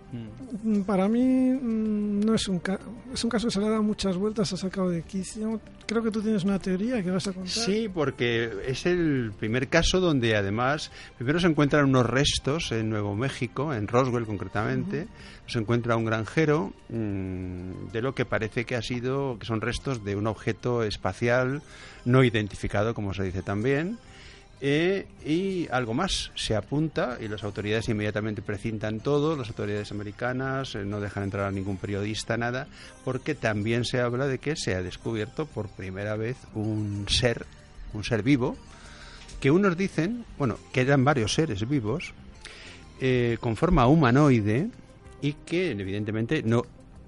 [0.64, 1.20] mm, para mí
[1.52, 2.80] mm, no es un, ca-
[3.12, 5.60] es un caso que se le ha dado muchas vueltas, ha sacado de quicio.
[5.86, 7.50] Creo que tú tienes una teoría que vas a contar.
[7.52, 13.14] Sí, porque es el primer caso donde además primero se encuentran unos restos en Nuevo
[13.14, 15.08] México, en Roswell concretamente,
[15.46, 20.04] se encuentra un granjero mm, de lo que parece que ha sido, que son restos
[20.04, 21.60] de un objeto espacial
[22.06, 23.98] no identificado, como se dice también.
[24.60, 30.74] Eh, y algo más se apunta y las autoridades inmediatamente precintan todo, las autoridades americanas
[30.74, 32.66] eh, no dejan entrar a ningún periodista, nada,
[33.04, 37.46] porque también se habla de que se ha descubierto por primera vez un ser,
[37.92, 38.56] un ser vivo,
[39.40, 42.12] que unos dicen, bueno, que eran varios seres vivos,
[43.00, 44.70] eh, con forma humanoide
[45.22, 46.64] y que evidentemente no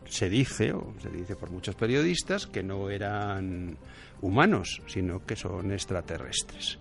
[0.08, 3.76] se dice, o se dice por muchos periodistas, que no eran
[4.20, 6.78] humanos, sino que son extraterrestres.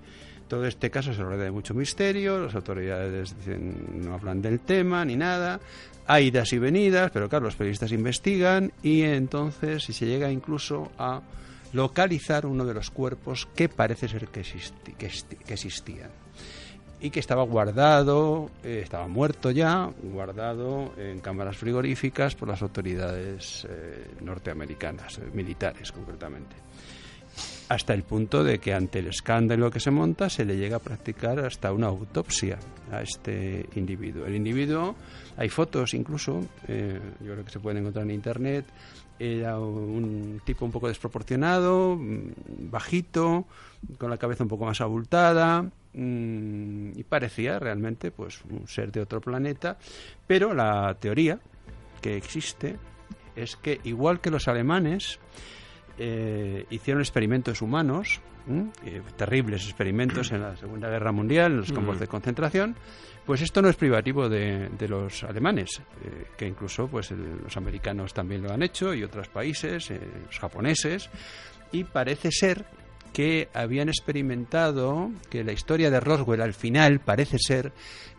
[0.50, 5.06] Todo este caso se rodea de mucho misterio, las autoridades dicen, no hablan del tema
[5.06, 5.60] ni nada,
[6.08, 10.92] hay idas y venidas, pero claro, los periodistas investigan y entonces si se llega incluso
[10.98, 11.22] a
[11.72, 16.10] localizar uno de los cuerpos que parece ser que, existían
[17.00, 23.68] y que estaba guardado, eh, estaba muerto ya, guardado en cámaras frigoríficas por las autoridades
[23.70, 26.56] eh, norteamericanas, eh, militares concretamente.
[27.70, 30.80] Hasta el punto de que ante el escándalo que se monta se le llega a
[30.80, 32.58] practicar hasta una autopsia
[32.92, 34.26] a este individuo.
[34.26, 34.96] El individuo,
[35.38, 38.66] hay fotos incluso, eh, yo creo que se pueden encontrar en internet,
[39.20, 43.46] era un tipo un poco desproporcionado, mm, bajito,
[43.98, 49.02] con la cabeza un poco más abultada mm, y parecía realmente pues un ser de
[49.02, 49.78] otro planeta,
[50.26, 51.40] pero la teoría
[52.02, 52.78] que existe
[53.36, 55.20] es que igual que los alemanes
[56.00, 58.22] eh, hicieron experimentos humanos.
[58.84, 62.00] Eh, terribles experimentos en la Segunda Guerra Mundial, en los campos Mm.
[62.00, 62.76] de concentración,
[63.24, 67.56] pues esto no es privativo de, de los alemanes, eh, que incluso pues el- los
[67.58, 71.12] americanos también lo han hecho y otros países, los japoneses,
[71.72, 72.66] y parece ser
[73.14, 77.72] que habían experimentado que la historia de Roswell al final parece ser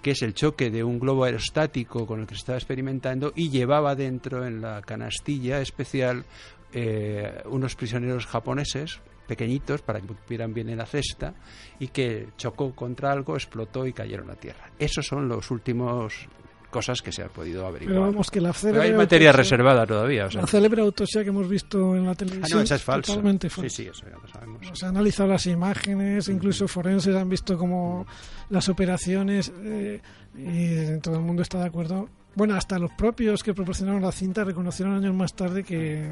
[0.03, 3.51] que es el choque de un globo aerostático con el que se estaba experimentando y
[3.51, 6.25] llevaba dentro en la canastilla especial
[6.73, 11.35] eh, unos prisioneros japoneses pequeñitos para que cupieran bien en la cesta
[11.79, 14.71] y que chocó contra algo, explotó y cayeron a tierra.
[14.79, 16.29] Esos son los últimos
[16.69, 17.95] cosas que se han podido averiguar.
[17.97, 20.27] Pero vamos, que la Pero célebre hay materia autopsia- reservada todavía.
[20.27, 20.41] O sea.
[20.43, 23.07] La célebre autopsia que hemos visto en la Ah, televisión no, esa es falsa.
[23.13, 23.77] totalmente Sí, falsa.
[23.77, 24.61] sí, eso ya lo sabemos.
[24.79, 28.07] Se han analizado las imágenes, incluso forenses han visto como
[28.51, 30.01] las operaciones eh,
[30.37, 32.09] y todo el mundo está de acuerdo.
[32.37, 36.09] Bueno, hasta los propios que proporcionaron la cinta reconocieron años más tarde que,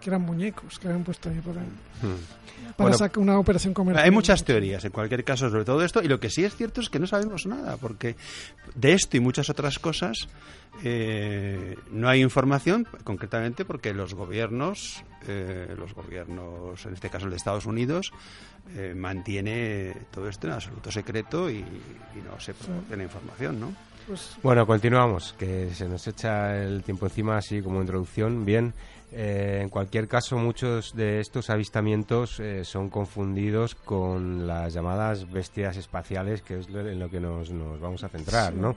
[0.00, 1.42] que eran muñecos que habían puesto ahí ahí.
[2.76, 4.04] Para Bueno, sacar una operación comercial.
[4.04, 6.80] Hay muchas teorías en cualquier caso sobre todo esto y lo que sí es cierto
[6.80, 8.16] es que no sabemos nada porque
[8.74, 10.28] de esto y muchas otras cosas
[10.84, 17.30] eh, no hay información concretamente porque los gobiernos, eh, los gobiernos, en este caso el
[17.30, 18.12] de Estados Unidos,
[18.76, 23.72] eh, mantiene todo esto en absoluto secreto y, y no se proporciona información, ¿no?
[24.06, 28.44] Pues, Bueno, continuamos, que se nos echa el tiempo encima así como introducción.
[28.46, 28.72] Bien,
[29.12, 35.76] eh, en cualquier caso, muchos de estos avistamientos eh, son confundidos con las llamadas bestias
[35.76, 38.76] espaciales, que es lo- en lo que nos, nos vamos a centrar, ¿no?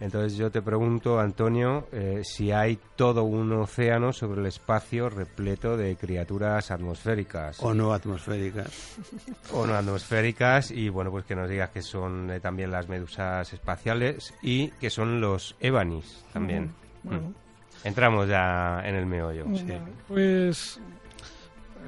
[0.00, 5.76] Entonces yo te pregunto, Antonio, eh, si hay todo un océano sobre el espacio repleto
[5.76, 8.70] de criaturas atmosféricas O no atmosféricas.
[9.52, 13.52] o no atmosféricas y bueno pues que nos digas que son eh, también las medusas
[13.52, 16.72] espaciales y que son los ebanis también.
[17.02, 17.47] bueno, Mm.
[17.84, 19.44] Entramos ya en el meollo.
[19.56, 19.64] sí.
[20.08, 20.80] Pues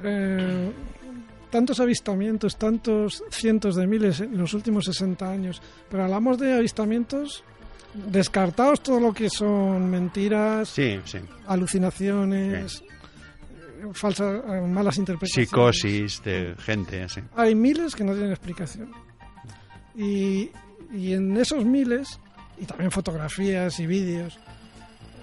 [0.03, 0.71] eh,
[1.49, 7.43] tantos avistamientos, tantos cientos de miles en los últimos 60 años, pero hablamos de avistamientos
[7.93, 11.19] descartados todo lo que son mentiras, Sí, sí.
[11.47, 15.49] alucinaciones, eh, falsas, eh, malas interpretaciones.
[15.49, 17.19] Psicosis de gente, sí.
[17.35, 18.91] Hay miles que no tienen explicación.
[19.93, 20.49] Y,
[20.93, 22.17] y en esos miles,
[22.57, 24.39] y también fotografías y vídeos,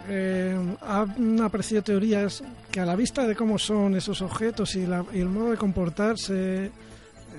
[0.09, 5.05] eh, han aparecido teorías que a la vista de cómo son esos objetos y, la-
[5.13, 6.71] y el modo de comportarse,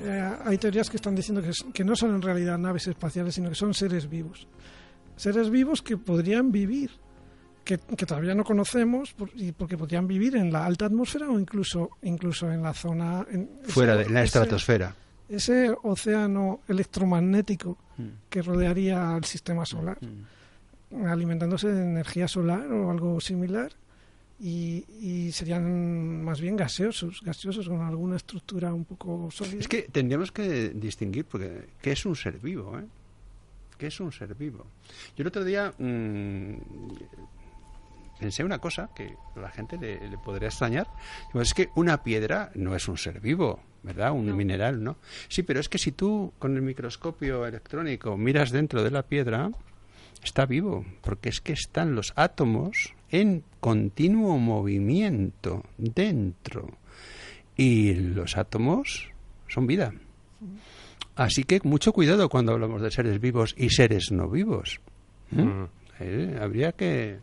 [0.01, 3.49] eh, hay teorías que están diciendo que, que no son en realidad naves espaciales, sino
[3.49, 4.47] que son seres vivos.
[5.15, 6.91] Seres vivos que podrían vivir,
[7.63, 12.51] que, todavía no conocemos y porque podrían vivir en la alta atmósfera o incluso incluso
[12.51, 13.25] en la zona
[13.67, 14.95] fuera de la estratosfera
[15.27, 18.07] ese, océano electromagnético mm.
[18.27, 20.38] que rodearía al sistema solar mm.
[21.05, 23.71] Alimentándose de energía solar o algo similar
[24.39, 29.59] y, serían más bien gaseosos, gaseosos con alguna estructura un poco sólida.
[29.59, 32.77] Es que tendríamos que distinguir, porque ¿qué es un ser vivo?
[32.79, 32.85] Eh?
[33.77, 34.65] ¿Qué es un ser vivo?
[35.15, 36.53] Yo el otro día mmm,
[38.19, 40.87] pensé una cosa que a la gente le, podría extrañar.
[41.33, 44.11] Es que una piedra no es un ser vivo, ¿verdad?
[44.11, 44.97] Un mineral, ¿no?
[45.27, 49.51] Sí, pero es que si tú con el microscopio electrónico miras dentro de la piedra,
[50.23, 56.77] está vivo, porque es que están los átomos en continuo movimiento dentro.
[57.55, 59.09] Y los átomos
[59.47, 59.93] son vida.
[61.15, 64.79] Así que mucho cuidado cuando hablamos de seres vivos y seres no vivos.
[65.35, 65.41] ¿eh?
[65.41, 65.67] Mm.
[65.99, 67.19] Eh, habría que,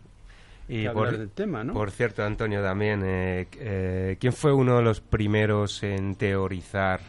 [0.69, 1.73] y por, del tema, ¿no?
[1.73, 7.01] Por cierto, Antonio, también, eh, ¿quién fue uno de los primeros en teorizar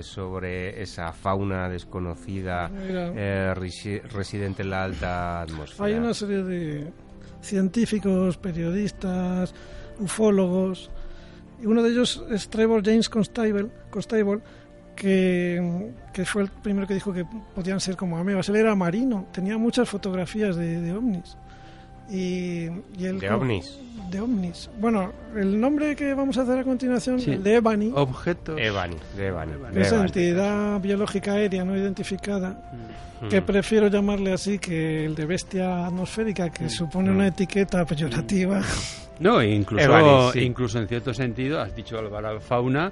[0.00, 5.86] sobre esa fauna desconocida residente en la alta atmósfera?
[5.86, 6.92] Hay una serie de,
[7.40, 9.54] científicos, periodistas,
[9.98, 10.90] ufólogos.
[11.60, 14.40] Y uno de ellos es Trevor James Constable, Constable
[14.96, 18.48] que, fue el primero que dijo que podían ser como amebas.
[18.48, 21.36] Él era marino, tenía muchas fotografías de, ovnis.
[22.10, 22.68] Y,
[22.98, 23.78] ¿De ovnis?
[24.08, 24.70] De ovnis.
[24.78, 27.92] Bueno, el nombre que vamos a hacer a continuación, el de Ebony.
[27.94, 28.56] Objeto.
[28.56, 29.52] Ebony, de Ebony.
[29.74, 32.50] Esa entidad biológica aérea no identificada.
[32.50, 36.70] Mm que prefiero llamarle así que el de bestia atmosférica, que mm.
[36.70, 37.28] supone una mm.
[37.28, 38.62] etiqueta peyorativa.
[39.18, 42.90] No, incluso, incluso en cierto sentido, has dicho la fauna,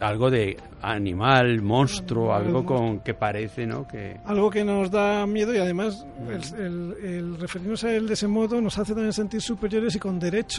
[0.00, 3.88] algo de animal, monstruo, algo con que parece, ¿no?
[3.88, 4.18] Que...
[4.26, 6.58] Algo que nos da miedo y además mm.
[6.60, 10.49] el, referirnos a él de ese modo nos hace también sentir superiores y con derecho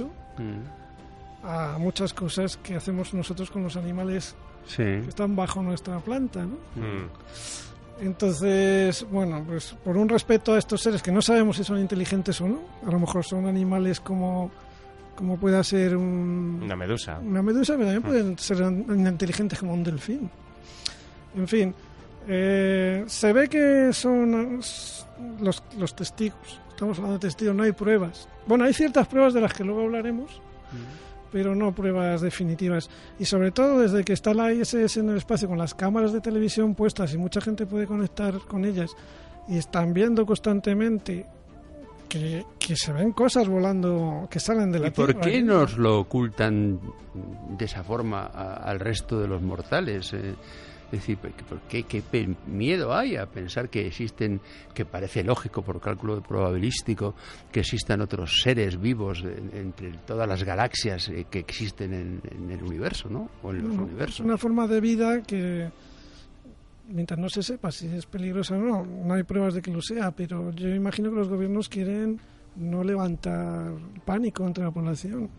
[1.44, 4.36] a muchas cosas que hacemos nosotros con los animales
[4.76, 6.58] que están bajo nuestra planta, ¿no?
[8.00, 12.42] Entonces, bueno, pues por un respeto a estos seres que no sabemos si son inteligentes
[12.42, 14.50] o no, a lo mejor son animales como,
[15.16, 17.20] como pueda ser un, una medusa.
[17.20, 20.30] Una medusa, pero también pueden ser inteligentes como un delfín.
[21.36, 21.76] En fin,
[22.28, 25.06] eh, se ve que son los,
[25.78, 26.60] los testigos.
[26.82, 28.28] Estamos hablando de testigos, no hay pruebas.
[28.48, 30.42] Bueno, hay ciertas pruebas de las que luego hablaremos
[31.32, 32.90] pero no pruebas definitivas.
[33.20, 36.22] Y sobre todo desde que está la ISS en el espacio con las cámaras de
[36.22, 38.96] televisión puestas y mucha gente puede conectar con ellas
[39.48, 41.28] y están viendo constantemente
[42.10, 42.44] que,
[42.76, 46.80] se ven cosas volando que salen de la ¿Y por qué nos lo ocultan
[47.58, 50.12] de esa forma al resto de los mortales?
[50.14, 50.34] Eh,
[50.92, 54.42] es decir, ¿por qué, qué, miedo hay a pensar que existen,
[54.74, 57.16] que parece lógico por cálculo probabilístico,
[57.50, 59.24] que existan otros seres vivos
[59.54, 63.30] entre todas las galaxias eh, que existen en, el universo, ¿no?
[63.42, 64.20] O en los universos.
[64.20, 65.70] Es una forma de vida que,
[66.90, 69.82] mientras no se sepa si es peligrosa o no, no hay pruebas de que lo
[69.82, 72.20] sea, pero yo imagino que los gobiernos quieren
[72.58, 73.72] no levantar
[74.04, 75.30] pánico entre la población.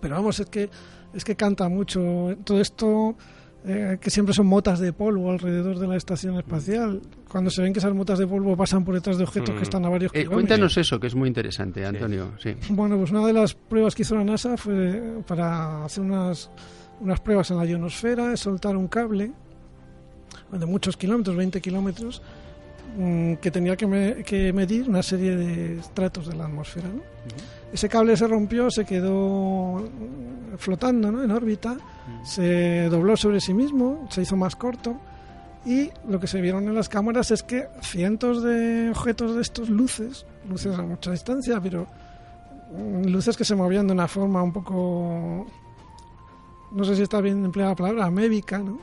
[0.00, 0.70] Pero vamos, es que
[1.12, 3.16] es que canta mucho todo esto
[3.66, 7.02] eh, que siempre son motas de polvo alrededor de la estación espacial.
[7.28, 9.62] Cuando se ven que esas motas de polvo pasan por detrás de objetos que mm.
[9.62, 12.32] están a varios eh, Cuéntanos eso, que es muy interesante, Antonio.
[12.38, 12.54] Sí.
[12.70, 16.50] Bueno, pues una de las pruebas que hizo la NASA fue para hacer unas,
[17.00, 19.32] unas pruebas en la ionosfera, soltar un cable
[20.50, 22.22] de muchos kilómetros, 20 kilómetros,
[22.96, 26.88] mm, que tenía que, que, medir una serie de estratos de la atmósfera.
[27.72, 29.88] Ese cable se rompió, se quedó
[30.58, 31.76] flotando en órbita,
[32.24, 34.96] se dobló sobre sí mismo, se hizo más corto
[35.64, 39.68] y lo que se vieron en las cámaras es que cientos de objetos de estos
[39.68, 41.86] luces, luces a mucha distancia, pero
[42.72, 45.46] mm, luces que se movían de una forma un poco,
[46.72, 48.78] no sé si está bien empleada la palabra, amébica, ¿no?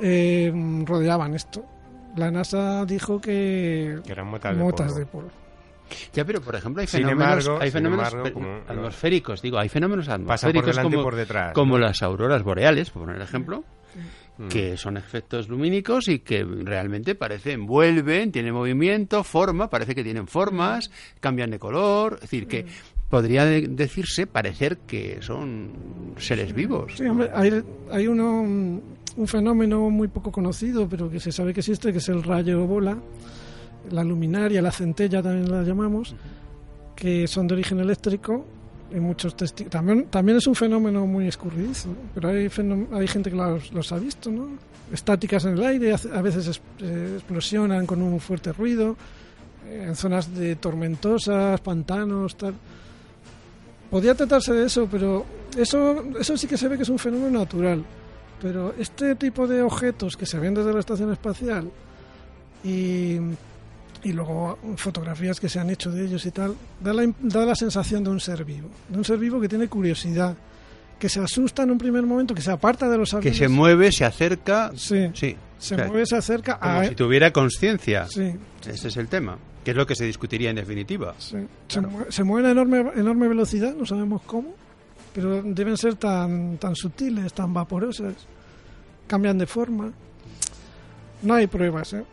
[0.00, 0.52] Eh,
[0.84, 1.64] rodeaban esto.
[2.16, 5.30] La NASA dijo que, eran motas, de polvo.
[6.12, 8.12] Ya, pero por ejemplo hay fenómenos, hay fenómenos
[8.66, 11.04] atmosféricos, digo, hay fenómenos atmosféricos como,
[11.52, 13.62] como las auroras boreales, por poner ejemplo,
[14.38, 14.48] mm.
[14.48, 20.26] que son efectos lumínicos y que realmente parecen, vuelven, tienen movimiento, forma, parece que tienen
[20.26, 20.90] formas,
[21.20, 22.66] cambian de color, es decir, que
[23.08, 25.70] podría decirse, parecer que son
[26.18, 26.94] seres vivos.
[26.96, 31.60] Sí, hombre, hay, hay uno, un fenómeno muy poco conocido, pero que se sabe que
[31.60, 32.98] existe, que es el rayo bola
[33.90, 36.14] la luminaria, la centella también la llamamos,
[36.94, 38.44] que son de origen eléctrico
[38.90, 39.36] en muchos.
[39.70, 42.48] También, también es un fenómeno muy escurridizo, pero hay,
[42.92, 44.48] hay gente que los, ha visto, ¿no?
[44.92, 48.96] Estáticas en el aire, a veces eh, explosionan con un fuerte ruido.
[49.68, 52.54] en zonas de tormentosas, pantanos, tal.
[53.90, 55.24] Podría tratarse de eso, pero
[55.56, 57.84] eso, eso sí que se ve que es un fenómeno natural.
[58.42, 61.70] Pero este tipo de objetos que se ven desde la estación espacial
[62.64, 63.16] y,
[64.02, 67.54] y luego fotografías que se han hecho de ellos y tal, da la, da la
[67.54, 68.68] sensación de un ser vivo.
[68.88, 70.36] De un ser vivo que tiene curiosidad,
[70.98, 73.38] que se asusta en un primer momento, que se aparta de los Que aviones.
[73.38, 74.72] se mueve, se acerca.
[74.76, 75.36] Sí, Sí.
[75.58, 76.84] se mueve, se acerca Como a...
[76.86, 78.06] si tuviera conciencia.
[78.08, 78.32] Sí,
[78.68, 79.38] Ese es el tema.
[79.66, 81.12] Que es lo que se discutiría en definitiva.
[81.18, 81.38] Sí.
[81.66, 84.54] Se, se mueven a enorme, enorme velocidad, no sabemos cómo,
[85.12, 88.14] pero deben ser tan, tan sutiles, tan vaporosas.
[89.08, 89.92] Cambian de forma.
[91.22, 92.04] No hay pruebas, ¿eh?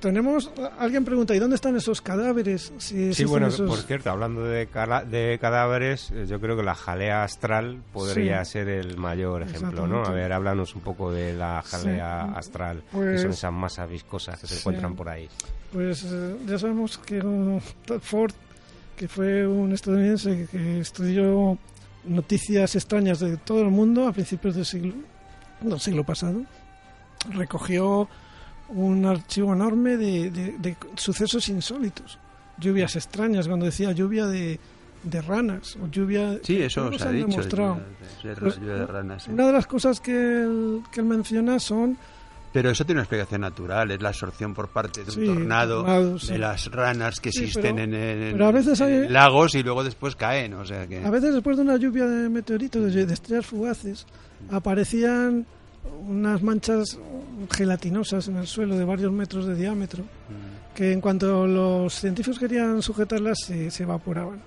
[0.00, 0.50] Tenemos.
[0.78, 2.72] Alguien pregunta: ¿y dónde están esos cadáveres?
[2.78, 4.66] Si Sí, bueno, esos- por cierto, hablando de,
[5.10, 8.52] de cadáveres, eh, yo creo que la jalea astral podría Sí.
[8.52, 10.04] ser el mayor ejemplo, ¿no?
[10.04, 12.32] A ver, háblanos un poco de la jalea Sí.
[12.36, 14.60] astral, que Pues- son esas masas viscosas que se Sí.
[14.60, 15.28] encuentran por ahí.
[15.72, 18.32] Pues eh, ya sabemos que un Todd Ford,
[18.96, 21.58] que fue un estadounidense que estudió
[22.04, 24.94] noticias extrañas de todo el mundo a principios del siglo,
[25.60, 26.42] del siglo pasado,
[27.30, 28.08] recogió
[28.68, 32.18] un archivo enorme de, de- de sucesos insólitos,
[32.58, 34.58] lluvias extrañas, cuando decía lluvia de,
[35.02, 36.38] de ranas o lluvia...
[36.42, 37.28] Sí, eso no se se ha dicho.
[37.28, 37.80] demostrado.
[38.22, 39.30] de ranas, sí.
[39.30, 40.12] Una de las cosas que
[40.42, 41.96] él, que él menciona son
[42.52, 46.18] Pero eso tiene una explicación natural, es la absorción por parte de un Sí, tornado
[46.18, 46.32] sí.
[46.32, 49.54] de las ranas que Sí, existen pero- en, en- pero a veces hay- en lagos
[49.54, 51.04] y luego después caen, o sea que...
[51.04, 54.04] A veces después de una lluvia de meteoritos, de, de estrellas fugaces,
[54.50, 55.46] aparecían
[56.06, 56.98] unas manchas
[57.50, 60.04] gelatinosas en el suelo de varios metros de diámetro,
[60.74, 64.40] que en cuanto los científicos querían sujetarlas se, se evaporaban.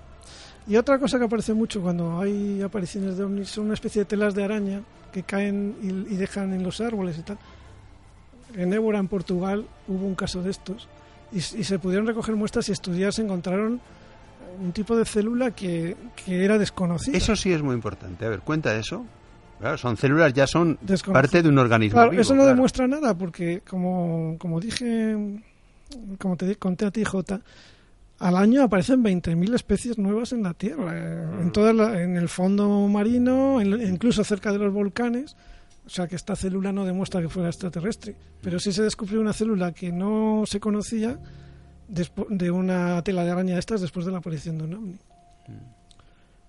[0.68, 4.06] Y otra cosa que aparece mucho cuando hay apariciones de ovnis son una especie de
[4.06, 7.38] telas de araña que caen y, y dejan en los árboles y tal.
[8.56, 10.88] En Évora, en Portugal, hubo un caso de estos
[11.32, 13.80] y se pudieron recoger muestras y estudiar, se encontraron
[14.60, 17.18] un tipo de célula que, que era desconocida.
[17.18, 18.26] Eso sí es muy importante.
[18.26, 19.06] A ver, cuenta eso.
[19.62, 20.78] Claro, son células, ya son
[21.14, 22.56] parte de un organismo Claro, vivo, eso no claro.
[22.56, 25.16] demuestra nada porque, como, como dije,
[26.18, 27.40] como te conté a ti, Jota,
[28.20, 31.42] al año aparecen 20.000 especies nuevas en la Tierra, eh, Mm.
[31.42, 35.36] en, toda la- en el fondo marino, en- incluso cerca de los volcanes.
[35.86, 38.16] O sea que esta célula no demuestra que fuera extraterrestre.
[38.42, 41.18] Pero sí se descubrió una célula que no se conocía
[41.88, 44.94] de una tela de araña de estas después de la aparición de un ovni.
[45.48, 45.81] Mm.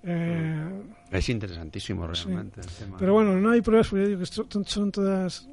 [0.03, 2.97] Eh, Es interesantísimo realmente el tema.
[2.99, 5.49] pero bueno, no hay pruebas, porque digo que son, son todas...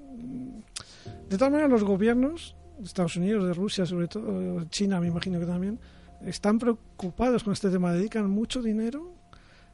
[1.30, 5.40] De todas maneras, los gobiernos, de Estados Unidos, de Rusia sobre todo, China me imagino
[5.40, 5.80] que también,
[6.26, 9.14] están preocupados con este tema, dedican mucho dinero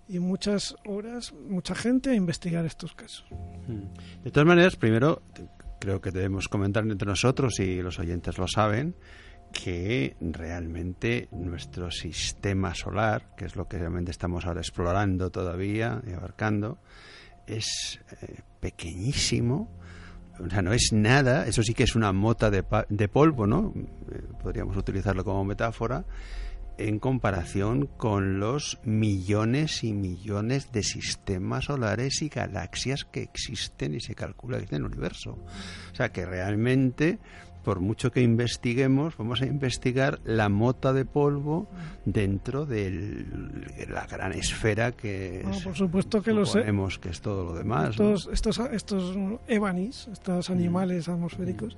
[0.07, 3.25] y muchas horas, mucha gente a investigar estos casos.
[3.67, 4.23] Mm.
[4.23, 5.21] De todas maneras, primero
[5.79, 8.95] creo que debemos comentar entre nosotros y los oyentes lo saben
[9.63, 16.11] que realmente nuestro sistema solar, que es lo que realmente estamos ahora explorando todavía y
[16.11, 16.77] abarcando,
[17.47, 19.71] es eh, pequeñísimo.
[20.45, 23.73] O sea, no es nada, eso sí que es una mota de, de polvo, ¿no?
[24.11, 26.05] Eh, podríamos utilizarlo como metáfora,
[26.77, 34.01] en comparación con los millones y millones de sistemas solares y galaxias que existen y
[34.01, 35.37] se calcula que existen en el universo.
[35.91, 37.19] O sea que realmente,
[37.65, 41.67] por mucho que investiguemos, vamos a investigar la mota de polvo
[42.05, 47.19] dentro del- de la gran esfera que es- por supuesto que lo suponemos que es
[47.21, 47.99] todo lo demás.
[47.99, 48.13] ¿no?
[48.13, 51.75] Estos, estos, estos ebanis, estos animales atmosféricos,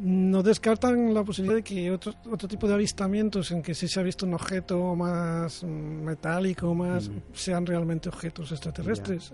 [0.00, 3.98] no descartan la posibilidad de que otro, otro tipo de avistamientos en que sí se
[3.98, 5.68] ha visto un objeto más mm,
[6.04, 9.32] metálico, más sean realmente objetos extraterrestres.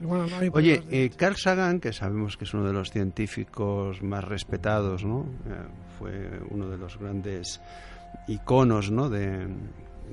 [0.00, 4.02] Bueno, no hay Oye, eh, Carl Sagan, que sabemos que es uno de los científicos
[4.02, 5.26] más respetados, ¿no?
[5.46, 5.66] Eh,
[5.98, 7.60] fue uno de los grandes
[8.26, 9.08] iconos, ¿no?
[9.08, 9.46] De,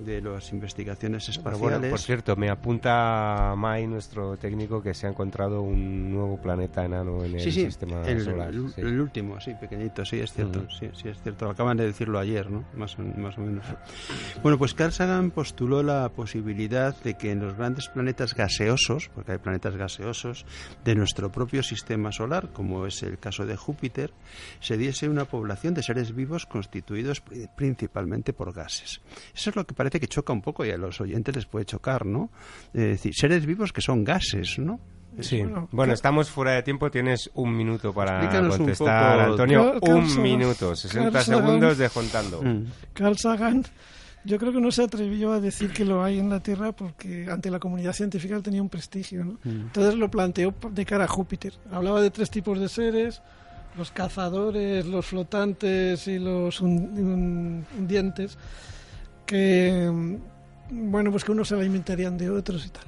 [0.06, 1.80] de las investigaciones Pero espaciales.
[1.80, 6.86] bueno, por cierto, me apunta Mai, nuestro técnico, que se ha encontrado un nuevo planeta
[6.86, 8.50] enano en el sí, sistema el, solar.
[8.50, 8.82] el- sí.
[8.82, 11.50] el último, sí, pequeñito, sí, es cierto, sí, sí, es cierto.
[11.50, 12.64] Acaban de decirlo ayer, ¿no?
[12.76, 13.66] Más o, más o menos.
[14.42, 19.34] Bueno, pues Carl Sagan postuló la posibilidad de que en los grandes planetas gaseosos, porque
[19.34, 20.46] hay planetas gaseosos
[20.86, 24.14] de nuestro propio sistema solar, como es el caso de Júpiter,
[24.60, 29.02] se diese una población de seres vivos constituidos pri- principalmente por gases.
[29.36, 31.63] Eso es lo que parece que choca un poco y a los oyentes les puede
[31.63, 32.30] chocar, ¿no?
[32.73, 34.77] Es decir, seres vivos que son gases, ¿no?
[35.21, 35.41] Sí.
[35.71, 36.91] Bueno, estamos fuera de tiempo.
[36.91, 39.19] Tienes un minuto para Explícanos un contestar.
[39.21, 39.63] Antonio.
[39.71, 42.41] Carl- Carl un Sagan- minuto, 60 Carl Sagan- segundos de Juntando.
[42.43, 42.65] Mm.
[42.93, 43.65] Carl Sagan,
[44.25, 47.27] yo creo que no se atrevió a decir que lo hay en la Tierra porque
[47.30, 49.23] ante la comunidad científica él tenía un prestigio.
[49.25, 49.32] ¿no?
[49.45, 49.61] Mm.
[49.71, 51.53] Entonces lo planteó de cara a Júpiter.
[51.71, 53.21] Hablaba de tres tipos de seres,
[53.77, 58.38] los cazadores, los flotantes y los hundientes,
[59.30, 62.84] que, mm, bueno, pues que unos se alimentarían de otros y tal.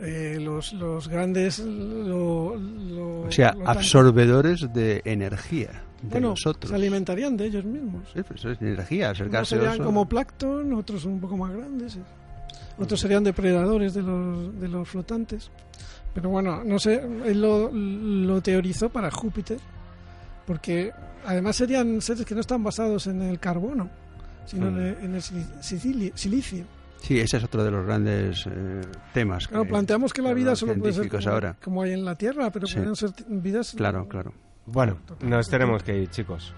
[0.00, 1.58] Eh, los, los grandes...
[1.60, 5.82] o sea, absorbedores de energía.
[6.02, 6.68] De bueno, nosotros.
[6.70, 8.02] se alimentarían de ellos mismos.
[8.14, 11.98] Sí, pues es energía, Unos serían como plancton, otros un poco más grandes.
[12.78, 15.50] Otros serían depredadores de los, de los flotantes.
[16.14, 19.58] Pero bueno, no sé, él lo, lo teorizó para Júpiter,
[20.46, 20.92] porque
[21.24, 23.90] además serían seres que no están basados en el carbono,
[24.46, 26.64] sino en el, en el silicio.
[27.02, 28.80] Sí, ese es otro de los grandes eh,
[29.12, 29.46] temas.
[29.46, 31.56] Claro, planteamos que la vida solo puede ser como, ahora.
[31.62, 33.74] como hay en la Tierra, pero pueden ser vidas...
[33.76, 34.32] Claro, claro.
[34.66, 36.52] Bueno, nos tenemos que ir, chicos.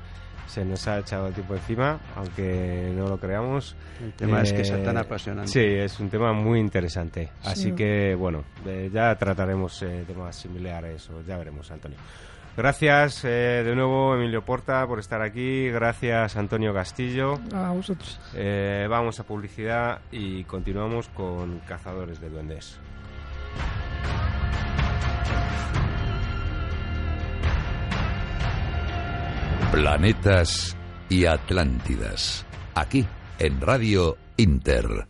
[0.46, 3.76] Se nos ha echado el tiempo encima, aunque no lo creamos.
[4.02, 5.52] El tema es que es tan apasionante.
[5.52, 7.28] Sí, es un tema muy interesante.
[7.44, 11.98] Así que, bueno, eh, ya trataremos eh, temas similares, o ya veremos, Antonio.
[12.58, 15.70] Gracias eh, de nuevo, Emilio Porta, por estar aquí.
[15.70, 17.38] Gracias, Antonio Castillo.
[17.54, 18.18] A vosotros.
[18.34, 22.80] Eh, vamos a publicidad y continuamos con Cazadores de Duendes.
[29.70, 30.76] Planetas
[31.08, 32.44] y Atlántidas.
[32.74, 33.06] Aquí,
[33.38, 35.06] en Radio Inter.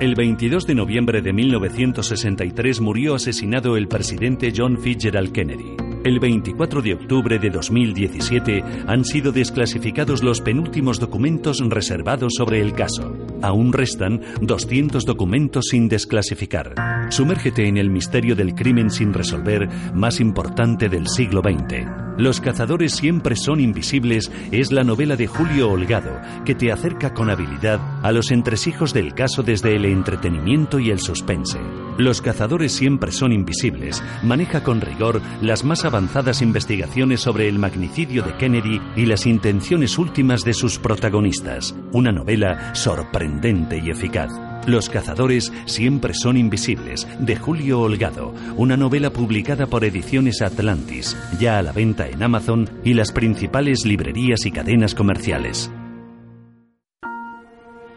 [0.00, 5.87] El 22 de noviembre de 1963 murió asesinado el presidente John Fitzgerald Kennedy.
[6.08, 12.72] El 24 de octubre de 2017 han sido desclasificados los penúltimos documentos reservados sobre el
[12.72, 13.14] caso.
[13.42, 16.74] Aún restan 200 documentos sin desclasificar.
[17.10, 21.86] Sumérgete en el misterio del crimen sin resolver más importante del siglo XX.
[22.16, 27.28] Los cazadores siempre son invisibles es la novela de Julio Holgado que te acerca con
[27.28, 31.58] habilidad a los entresijos del caso desde el entretenimiento y el suspense.
[31.98, 38.22] Los cazadores siempre son invisibles maneja con rigor las más avanzadas investigaciones sobre el magnicidio
[38.22, 41.74] de Kennedy y las intenciones últimas de sus protagonistas.
[41.92, 44.30] Una novela sorprendente y eficaz.
[44.66, 51.58] Los cazadores siempre son invisibles, de Julio Holgado, una novela publicada por Ediciones Atlantis, ya
[51.58, 55.68] a la venta en Amazon y las principales librerías y cadenas comerciales.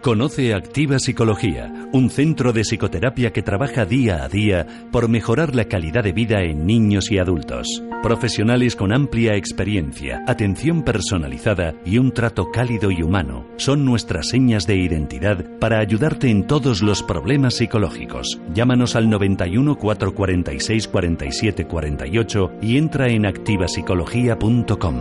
[0.02, 5.66] Conoce Activa Psicología, un centro de psicoterapia que trabaja día a día por mejorar la
[5.66, 7.68] calidad de vida en niños y adultos.
[8.02, 14.66] Profesionales con amplia experiencia, atención personalizada y un trato cálido y humano son nuestras señas
[14.66, 18.41] de identidad para ayudarte en todos los problemas psicológicos.
[18.56, 24.95] Llámanos al 91 446 47 48 y entra en activapsicología.com.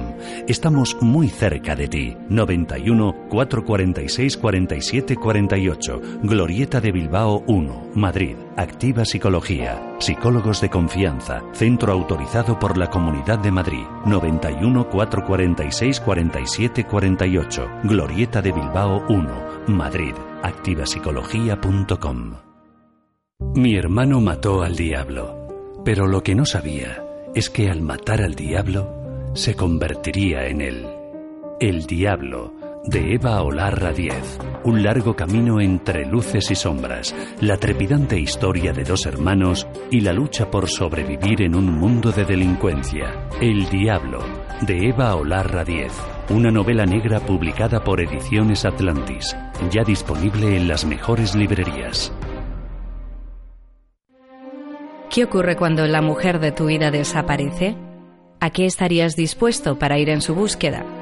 [0.47, 2.17] Estamos muy cerca de ti.
[2.29, 8.35] 91 446 47 748, Glorieta de Bilbao 1, Madrid.
[8.57, 9.95] Activa Psicología.
[10.01, 11.45] Psicólogos de confianza.
[11.53, 13.85] Centro autorizado por la Comunidad de Madrid.
[14.05, 19.29] 91 446 47 48, Glorieta de Bilbao 1,
[19.69, 20.15] Madrid.
[20.43, 22.35] Activapsicología.com.
[23.55, 27.05] Mi hermano mató al diablo, pero lo que no sabía
[27.37, 30.87] es que al matar al diablo se convertiría en él.
[31.61, 34.39] El diablo de Eva Olarra 10.
[34.65, 40.13] Un largo camino entre luces y sombras, la trepidante historia de dos hermanos y la
[40.13, 43.29] lucha por sobrevivir en un mundo de delincuencia.
[43.41, 44.21] El Diablo,
[44.63, 45.93] de Eva Olarra 10.
[46.31, 49.37] Una novela negra publicada por Ediciones Atlantis,
[49.71, 52.13] ya disponible en las mejores librerías.
[55.11, 57.77] ¿Qué ocurre cuando la mujer de tu vida desaparece?
[58.39, 61.00] ¿A qué estarías dispuesto para ir en su búsqueda?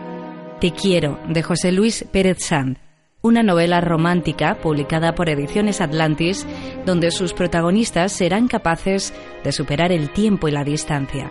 [0.61, 2.79] Te quiero, de José Luis Pérez Sand,
[3.23, 6.49] una novela romántica publicada por Ediciones Atlantis,
[6.85, 11.31] donde sus protagonistas serán capaces de superar el tiempo y la distancia.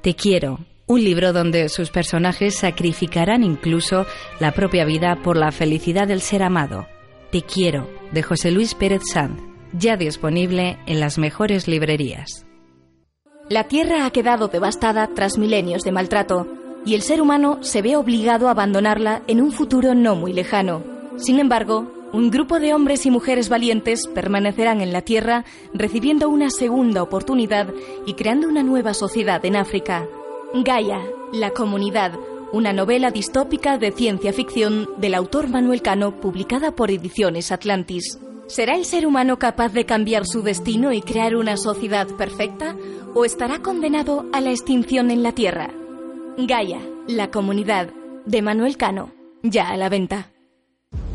[0.00, 4.06] Te quiero, un libro donde sus personajes sacrificarán incluso
[4.40, 6.86] la propia vida por la felicidad del ser amado.
[7.30, 9.38] Te quiero, de José Luis Pérez Sand,
[9.74, 12.46] ya disponible en las mejores librerías.
[13.50, 17.96] La Tierra ha quedado devastada tras milenios de maltrato y el ser humano se ve
[17.96, 20.82] obligado a abandonarla en un futuro no muy lejano.
[21.16, 26.48] Sin embargo, un grupo de hombres y mujeres valientes permanecerán en la Tierra recibiendo una
[26.48, 27.68] segunda oportunidad
[28.06, 30.06] y creando una nueva sociedad en África.
[30.54, 31.00] Gaia,
[31.32, 32.12] la comunidad,
[32.52, 38.20] una novela distópica de ciencia ficción del autor Manuel Cano publicada por Ediciones Atlantis.
[38.46, 42.76] ¿Será el ser humano capaz de cambiar su destino y crear una sociedad perfecta
[43.12, 45.70] o estará condenado a la extinción en la Tierra?
[46.38, 47.88] Gaia, la comunidad
[48.26, 49.10] de Manuel Cano,
[49.42, 50.30] ya a la venta.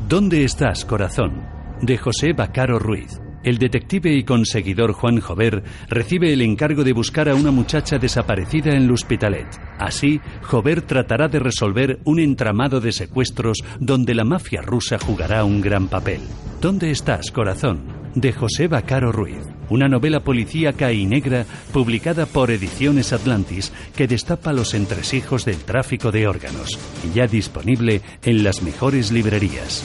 [0.08, 1.44] ¿Dónde estás, corazón?
[1.82, 3.20] De José Bacaro Ruiz.
[3.44, 8.76] el detective y conseguidor Juan Jover recibe el encargo de buscar a una muchacha desaparecida
[8.76, 9.48] en l'Hospitalet.
[9.80, 15.60] Así, Jover tratará de resolver un entramado de secuestros donde la mafia rusa jugará un
[15.62, 16.22] gran papel.
[16.62, 18.00] ¿Dónde estás, corazón?
[18.14, 19.42] de José Bacaro Ruiz,
[19.72, 26.12] una novela policíaca y negra publicada por Ediciones Atlantis que destapa los entresijos del tráfico
[26.12, 26.78] de órganos
[27.14, 29.84] ya disponible en las mejores librerías.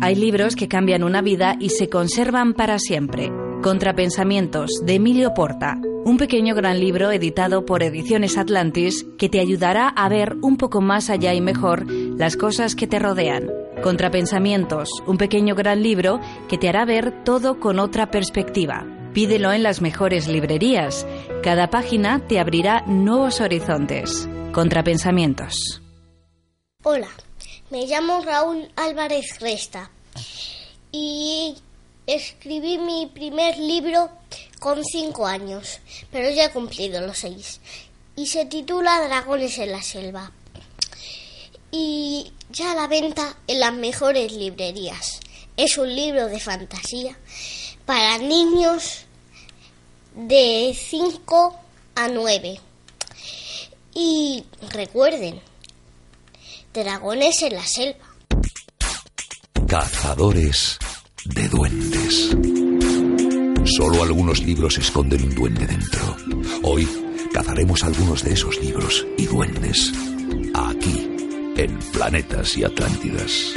[0.00, 3.30] Hay libros que cambian una vida y se conservan para siempre.
[3.62, 5.80] Contrapensamientos, de Emilio Porta.
[6.04, 10.80] Un pequeño gran libro editado por Ediciones Atlantis que te ayudará a ver un poco
[10.80, 13.65] más allá y mejor las cosas que te rodean.
[13.82, 16.18] Contrapensamientos, un pequeño gran libro
[16.48, 18.86] que te hará ver todo con otra perspectiva.
[19.12, 21.06] Pídelo en las mejores librerías.
[21.42, 24.28] Cada página te abrirá nuevos horizontes.
[24.52, 25.82] Contrapensamientos.
[26.82, 27.08] Hola,
[27.70, 29.90] me llamo Raúl Álvarez Resta
[30.90, 31.54] y
[32.06, 34.08] escribí mi primer libro
[34.58, 37.60] con cinco años, pero ya he cumplido los seis.
[38.16, 40.32] Y se titula Dragones en la selva.
[41.70, 45.20] Y ya a la venta en las mejores librerías.
[45.58, 47.16] Es un libro de fantasía
[47.84, 49.04] para niños
[50.14, 51.60] de 5
[51.96, 52.58] a 9.
[53.94, 55.40] Y recuerden,
[56.72, 58.06] dragones en la selva.
[59.68, 60.78] Cazadores
[61.26, 62.30] de duendes.
[63.76, 66.16] Solo algunos libros esconden un duende dentro.
[66.62, 66.88] Hoy
[67.34, 69.92] cazaremos algunos de esos libros y duendes.
[70.54, 71.15] Aquí,
[71.56, 73.54] en Planetas y Atlántidas.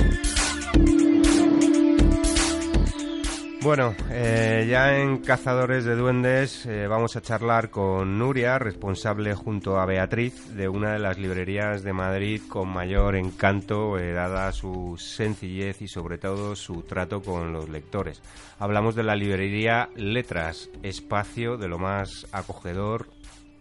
[3.61, 9.77] Bueno, eh, ya en Cazadores de Duendes eh, vamos a charlar con Nuria, responsable junto
[9.77, 14.95] a Beatriz de una de las librerías de Madrid con mayor encanto, eh, dada su
[14.97, 18.21] sencillez y sobre todo su trato con los lectores.
[18.59, 23.07] Hablamos de la librería Letras, espacio de lo más acogedor,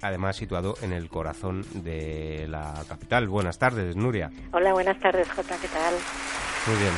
[0.02, 3.28] además situado en el corazón de la capital.
[3.28, 4.30] Buenas tardes, Nuria.
[4.52, 5.94] Hola, buenas tardes, Jota, ¿qué tal?
[6.66, 6.92] Muy bien.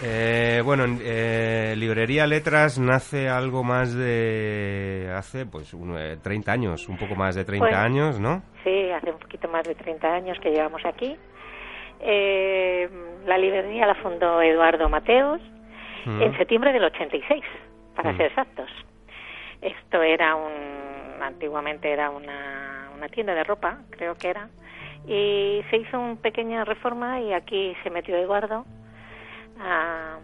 [0.00, 6.88] Eh, bueno, en eh, Librería Letras nace algo más de hace pues un, 30 años,
[6.88, 8.42] un poco más de 30 Pues, años, ¿no?
[8.62, 11.16] Sí, hace un poquito más de 30 años que llevamos aquí.
[12.00, 12.88] Eh,
[13.26, 15.40] la librería la fundó Eduardo Mateos
[16.06, 16.22] Mm.
[16.22, 17.42] en septiembre del 86,
[17.96, 18.16] para Mm.
[18.16, 18.70] ser exactos.
[19.60, 20.52] Esto era un,
[21.22, 24.48] antiguamente era una, una tienda de ropa, creo que era,
[25.06, 28.64] y se hizo una pequeña reforma y aquí se metió Eduardo
[29.60, 30.18] a,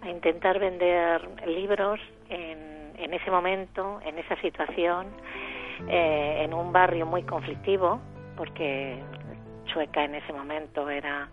[0.00, 5.06] a intentar vender libros en, en ese momento, en esa situación,
[5.88, 8.00] eh, en un barrio muy conflictivo,
[8.36, 9.00] porque
[9.66, 11.28] Chueca en ese momento era,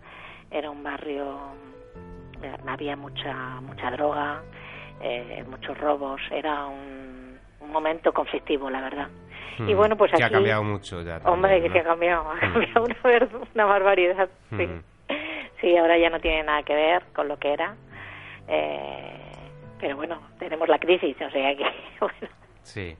[0.50, 1.36] era un barrio,
[2.42, 4.42] eh, había mucha, mucha droga,
[5.00, 7.25] eh, muchos robos, era un,
[7.66, 9.08] un momento conflictivo, la verdad.
[9.58, 9.76] Y Mm.
[9.76, 10.24] bueno, pues Que aquí...
[10.24, 11.18] ha cambiado mucho ya.
[11.24, 12.40] Hombre, que se ha cambiado, ha Mm.
[12.52, 12.84] cambiado
[13.54, 14.28] una, barbaridad.
[14.50, 14.66] Sí.
[14.66, 14.82] Mm.
[15.60, 17.74] sí, ahora ya no tiene nada que ver con lo que era.
[18.48, 19.12] Eh,
[19.80, 21.64] pero bueno, tenemos la crisis, o sea que,
[22.00, 22.34] bueno.
[22.62, 22.96] Sí.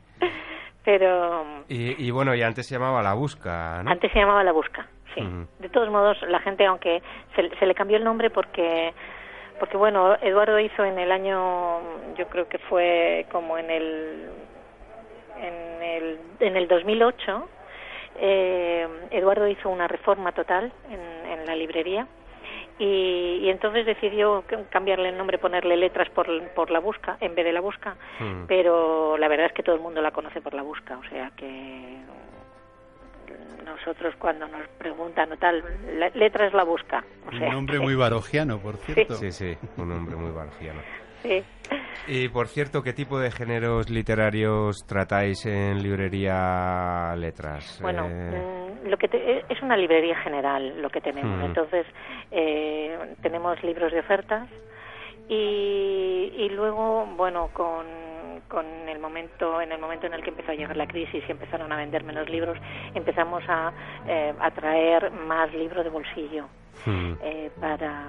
[0.84, 3.90] Pero Y, y bueno, y antes se llamaba La Busca, ¿no?
[3.90, 5.22] antes se llamaba La Busca, sí.
[5.58, 7.02] De todos modos, la gente, aunque
[7.34, 8.94] se, se le cambió el nombre porque,
[9.58, 11.80] porque bueno, Eduardo hizo en el año,
[12.16, 14.30] yo creo que fue como en el,
[15.38, 17.48] en el, en el 2008,
[18.18, 22.06] eh, Eduardo hizo una reforma total en, en la librería
[22.78, 27.44] y, y entonces decidió cambiarle el nombre, ponerle letras por, por la busca en vez
[27.44, 28.44] de la busca, Mm.
[28.46, 31.30] pero la verdad es que todo el mundo la conoce por la busca, o sea
[31.36, 31.96] que
[33.64, 35.62] nosotros cuando nos preguntan o tal,
[35.98, 37.04] la- letra es la busca.
[37.26, 39.14] O Un nombre que- muy barogiano, por cierto.
[39.16, 40.80] Sí, sí, un hombre muy bargiano.
[41.26, 41.44] Sí.
[42.08, 47.80] Y por cierto, ¿qué tipo de géneros literarios tratáis en librería Letras?
[47.82, 51.40] Bueno, Eh, mm, lo que te- es una librería general lo que tenemos.
[51.40, 51.44] Mm.
[51.44, 51.84] Entonces,
[52.30, 54.48] eh, tenemos libros de ofertas
[55.28, 57.84] y, y luego, bueno, con,
[58.48, 61.30] con el momento, en el momento en el que empezó a llegar la crisis y
[61.32, 62.56] empezaron a vender menos libros,
[62.94, 63.72] empezamos a,
[64.06, 66.46] eh, a traer más libros de bolsillo
[66.84, 68.04] mm, eh, para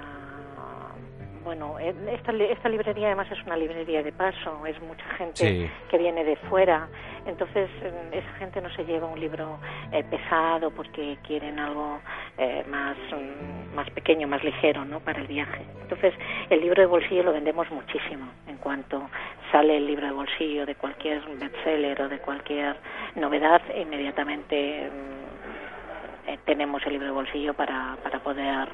[1.44, 5.70] bueno esta, esta librería además es una librería de paso es mucha gente Sí.
[5.90, 6.88] que viene de fuera.
[7.26, 9.60] Entonces eh, esa gente no se lleva un libro
[9.92, 12.00] eh, pesado porque quieren algo
[12.38, 15.62] eh, más mm, más pequeño más ligero no para el viaje.
[15.82, 16.14] Entonces
[16.50, 19.10] el libro de bolsillo lo vendemos muchísimo en cuanto
[19.52, 22.76] sale el libro de bolsillo de cualquier bestseller o de cualquier
[23.16, 28.68] novedad inmediatamente mm, eh, tenemos el libro de bolsillo para, para poder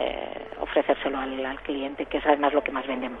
[0.00, 3.20] eh, ofrecérselo al, al cliente, que es además lo que más vendemos.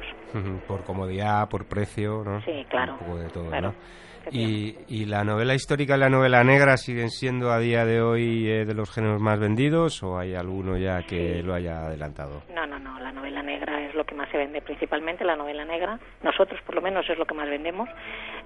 [0.66, 2.40] Por comodidad, por precio, ¿no?
[2.42, 2.92] Sí, claro.
[2.94, 3.68] Un poco de todo, Claro.
[3.68, 4.10] ¿no?
[4.30, 8.48] Y, y la novela histórica y la novela negra siguen siendo a día de hoy
[8.50, 12.42] eh, de los géneros más vendidos o hay alguno ya que lo haya adelantado?
[12.54, 15.64] No, no, no, la novela negra es lo que más se vende, principalmente la novela
[15.64, 15.98] negra.
[16.22, 17.88] Nosotros, por lo menos, es lo que más vendemos.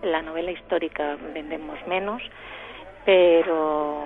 [0.03, 2.23] La novela histórica vendemos menos,
[3.05, 4.05] pero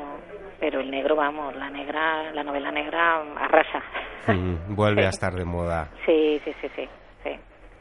[0.60, 3.80] pero el negro, vamos, la negra, la novela negra arrasa.
[4.26, 5.06] Mm, Vuelve Sí.
[5.06, 5.88] a estar de moda.
[6.04, 6.88] Sí, sí, sí, sí,
[7.22, 7.30] sí.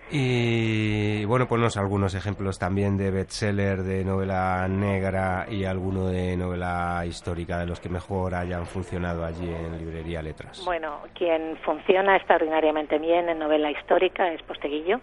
[0.10, 7.04] Y bueno, ponnos algunos ejemplos también de bestseller de novela negra y alguno de novela
[7.06, 10.64] histórica de los que mejor hayan funcionado allí en Librería Letras.
[10.64, 15.02] Bueno, quien funciona extraordinariamente bien en novela histórica es Posteguillo.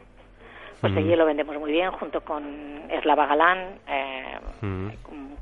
[0.84, 1.18] Posteguillo Mm.
[1.18, 2.44] lo vendemos muy bien junto con
[2.90, 3.78] Eslava Galán.
[3.88, 4.88] eh, Mm.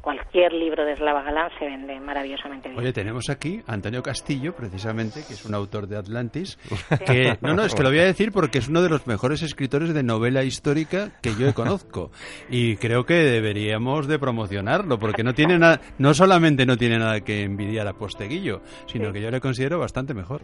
[0.01, 2.81] cualquier libro de Eslava Galán se vende maravillosamente bien.
[2.81, 6.59] Oye, tenemos aquí a Antonio Castillo, precisamente, que es un autor de Atlantis,
[7.07, 9.43] que no, no, es que lo voy a decir porque es uno de los mejores
[9.43, 12.11] escritores de novela histórica que yo conozco
[12.51, 17.21] y creo que deberíamos de promocionarlo porque no tiene nada, no solamente no tiene nada
[17.21, 20.41] que envidiar a Posteguillo, sino que yo le considero bastante mejor.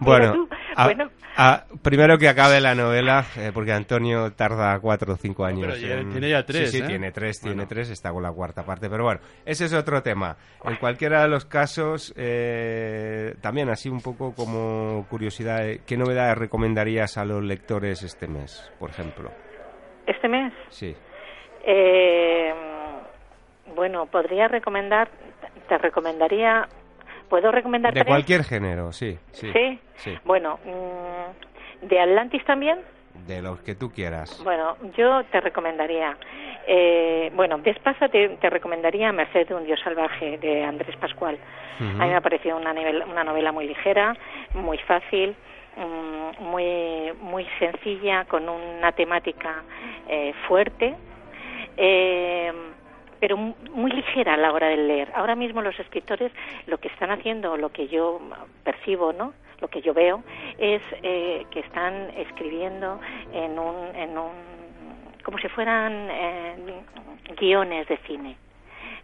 [0.00, 1.10] Bueno, tú, a- bueno.
[1.36, 5.66] a- primero que acabe la novela, eh, porque Antonio tarda cuatro o cinco años.
[5.66, 6.86] pero ya- en- tiene ya tres, Sí, sí, ¿eh?
[6.86, 8.88] tiene tres, tiene tres, está con la cuarta parte.
[8.90, 10.36] Pero bueno, ese es otro tema.
[10.64, 16.36] En cualquiera de los casos, eh, también así un poco como curiosidad, eh, ¿qué novedades
[16.38, 19.30] recomendarías a los lectores este mes, por ejemplo?
[20.06, 20.94] Este mes, Sí.
[21.64, 22.52] eh,
[23.74, 25.08] bueno, podría recomendar,
[25.68, 26.68] te recomendaría,
[27.28, 28.08] ¿puedo recomendar De tres?
[28.10, 29.18] cualquier género, sí.
[29.32, 29.50] Sí.
[29.52, 29.80] ¿Sí?
[29.96, 30.18] sí.
[30.24, 32.80] Bueno, mm, ¿de Atlantis también?
[33.26, 34.40] De los que tú quieras.
[34.42, 36.16] Bueno, yo te recomendaría,
[36.66, 41.38] eh, bueno, Despasa te, te recomendaría Merced de un dios salvaje de Andrés Pascual.
[41.78, 44.16] A mí me ha parecido una, nivel- una novela muy ligera,
[44.54, 45.34] muy fácil,
[45.76, 49.62] mm, muy, muy sencilla, con una temática
[50.08, 50.94] eh, fuerte.
[51.76, 52.52] Eh,
[53.20, 55.12] pero mu- muy ligera a la hora de leer.
[55.14, 56.32] Ahora mismo los escritores
[56.66, 58.20] lo que están haciendo, lo que yo
[58.64, 59.32] percibo, ¿no?
[59.62, 60.24] Lo que yo veo
[60.58, 63.00] es eh, que están escribiendo
[63.32, 64.32] en un, en un,
[65.24, 66.56] como si fueran eh,
[67.38, 68.36] guiones de cine,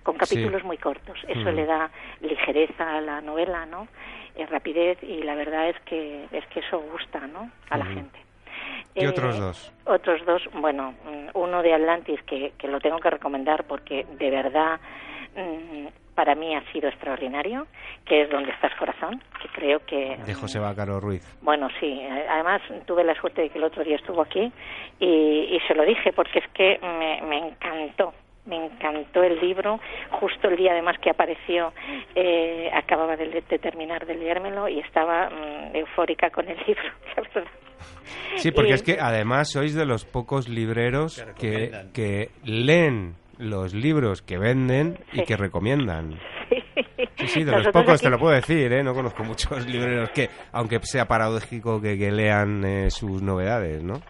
[0.03, 0.19] con Sí.
[0.19, 1.17] capítulos muy cortos.
[1.29, 1.55] Eso Mm.
[1.55, 1.91] le da
[2.21, 3.87] ligereza a la novela, ¿no?
[4.35, 7.51] Eh, rapidez y la verdad es que es que eso gusta, ¿no?
[7.71, 8.19] A la gente.
[8.97, 9.73] ¿Y Eh, otros dos?
[9.85, 14.31] Otros dos, bueno, mm, uno de Atlantis que, que lo tengo que recomendar porque de
[14.31, 14.81] verdad
[15.37, 15.87] mm,
[16.19, 17.69] para mí ha sido extraordinario,
[18.05, 20.17] que es Donde estás corazón, que creo que...
[20.27, 21.23] De José Bácaro Ruiz.
[21.43, 24.53] Bueno, sí, además tuve la suerte de que el otro día estuvo aquí
[24.99, 28.13] y, y se lo dije porque es que me, me encantó.
[28.47, 29.79] Me encantó el libro,
[30.11, 31.73] justo el día además que apareció,
[32.17, 36.83] eh, acababa de, de terminar de leérmelo y estaba mm, eufórica con el libro,
[37.15, 37.51] la verdad.
[38.39, 43.73] Sí, porque Y- es que además sois de los pocos libreros que, que leen los
[43.75, 46.19] libros que venden y que recomiendan.
[47.17, 48.85] Sí, sí, de los Nosotros pocos aquí- te lo puedo decir, ¿eh?
[48.85, 54.01] No conozco muchos libreros que, aunque sea paradójico, que, que lean eh, sus novedades, ¿no?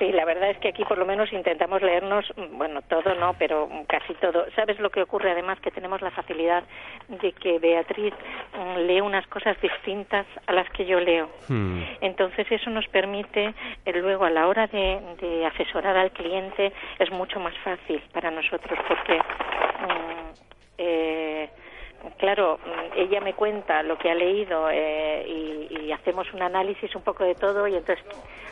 [0.00, 3.34] Sí, la verdad es que aquí por lo menos intentamos leernos, mm, bueno, todo no,
[3.34, 4.46] pero casi todo.
[4.56, 5.60] ¿Sabes lo que ocurre además?
[5.60, 6.64] Que tenemos la facilidad
[7.08, 8.14] de que Beatriz
[8.54, 11.28] mm, lee unas cosas distintas a las que yo leo.
[11.48, 11.82] Hmm.
[12.00, 13.52] Entonces eso nos permite
[13.84, 18.30] eh, luego a la hora de, de asesorar al cliente es mucho más fácil para
[18.30, 20.30] nosotros porque mm,
[20.78, 21.50] eh,
[22.18, 26.94] claro mm, ella me cuenta lo que ha leído eh, y, y hacemos un análisis
[26.94, 28.04] un poco de todo y entonces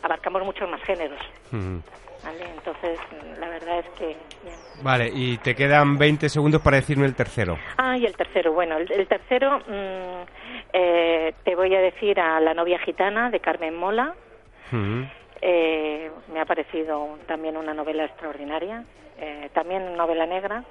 [0.03, 1.19] abarcamos muchos más géneros.
[1.53, 2.45] ¿vale?
[2.55, 4.07] entonces mm, la verdad es que
[4.43, 4.57] bien.
[4.83, 7.59] Vale, y te quedan 20 segundos para decirme el tercero.
[7.77, 8.53] Ah, y el tercero.
[8.53, 10.23] Bueno, el, el tercero mm,
[10.73, 14.15] eh, te voy a decir a La novia gitana de Carmen Mola.
[15.41, 18.85] Eh, me ha parecido también una novela extraordinaria,
[19.19, 20.65] eh, también novela negra.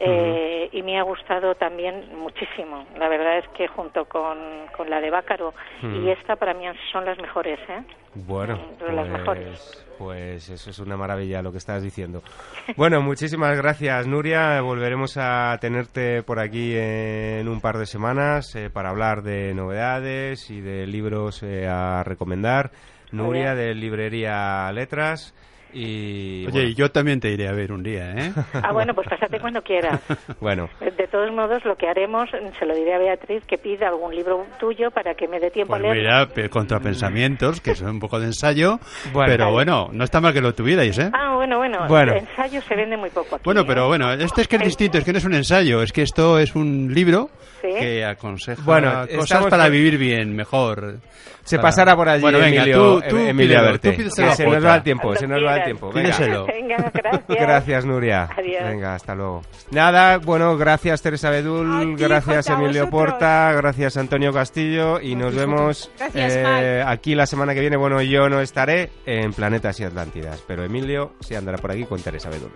[0.00, 2.86] Eh, Y me ha gustado también muchísimo.
[2.98, 4.38] La verdad es que junto con,
[4.76, 7.58] con la de Bácaro y esta para mí son las mejores.
[7.68, 7.82] ¿eh?
[8.14, 9.86] Bueno, las pues, mejores.
[9.98, 12.22] pues eso es una maravilla lo que estás diciendo.
[12.76, 14.60] Bueno, muchísimas gracias Nuria.
[14.60, 20.50] Volveremos a tenerte por aquí en un par de semanas eh, para hablar de novedades
[20.50, 22.70] y de libros eh, a recomendar.
[23.12, 25.34] Nuria de Librería Letras.
[25.78, 28.32] Y Oye, y yo también te iré a ver un día, ¿eh?
[28.54, 30.00] Ah, bueno, pues pásate cuando quieras.
[30.40, 34.14] bueno, De todos modos, lo que haremos, se lo diré a Beatriz, que pida algún
[34.14, 36.00] libro tuyo para que me dé tiempo Pues a leerlo.
[36.02, 38.80] mira, pe- contrapensamientos, que son un poco de ensayo,
[39.12, 39.30] Bueno.
[39.30, 41.10] pero bueno, no está mal que lo tuvierais, ¿eh?
[41.12, 43.44] Ah, bueno, Bueno, bueno, el ensayo se vende muy poco aquí.
[43.44, 43.64] Bueno, ¿eh?
[43.66, 46.02] pero bueno, este es que es distinto, es que no es un ensayo, es que
[46.02, 47.28] esto es un libro
[47.60, 47.68] Sí.
[47.78, 51.00] que aconseja Bueno, cosas para con- vivir bien, mejor.
[51.46, 53.92] Se Para- pasará por allí, Bueno, venga, Emilio, tú, tú Emilio pídelo, a verte.
[53.92, 55.92] tú se nos va el tiempo, Cuando se nos va el tiempo.
[55.92, 56.02] Venga.
[56.02, 56.46] Pídeselo.
[56.56, 57.24] Venga, gracias.
[57.40, 58.28] Gracias, Nuria.
[58.36, 58.62] Adiós.
[58.64, 59.42] Venga, hasta luego.
[59.70, 62.90] Nada, bueno, gracias Teresa Bedul, gracias Emilio vosotros.
[63.12, 67.76] Porta, gracias Antonio Castillo y nos vemos Gracias, eh, aquí la semana que viene.
[67.76, 72.00] Bueno, yo no estaré en Planetas y Atlántidas, pero Emilio sí andará por aquí con
[72.02, 72.50] Teresa Bedul.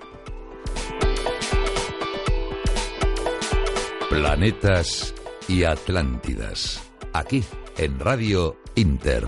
[4.09, 5.15] Planetas
[5.49, 6.83] y Atlántidas.
[7.13, 7.45] Aquí,
[7.79, 9.25] en Radio Inter.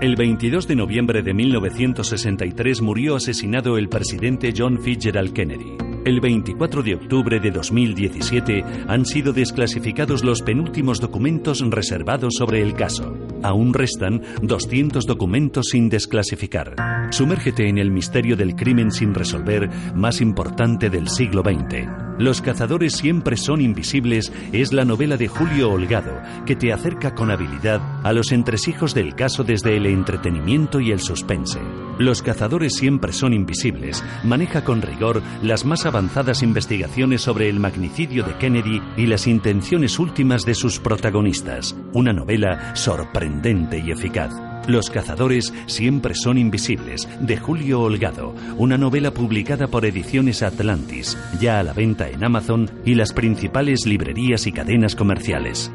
[0.00, 5.76] El 22 de noviembre de 1963 murió asesinado el presidente John Fitzgerald Kennedy.
[6.04, 12.74] El 24 de octubre de 2017 han sido desclasificados los penúltimos documentos reservados sobre el
[12.74, 13.14] caso.
[13.42, 16.76] Aún restan 200 documentos sin desclasificar.
[17.10, 21.88] Sumérgete en el misterio del crimen sin resolver más importante del siglo XX.
[22.18, 27.30] Los cazadores siempre son invisibles es la novela de Julio Holgado que te acerca con
[27.30, 31.60] habilidad a los entresijos del caso desde el entretenimiento y el suspense.
[32.00, 38.24] Los cazadores siempre son invisibles maneja con rigor las más avanzadas investigaciones sobre el magnicidio
[38.24, 41.76] de Kennedy y las intenciones últimas de sus protagonistas.
[41.92, 44.32] Una novela sorprendente y eficaz.
[44.66, 51.60] Los cazadores siempre son invisibles, de Julio Holgado, una novela publicada por Ediciones Atlantis, ya
[51.60, 55.70] a la venta en Amazon y las principales librerías y cadenas comerciales.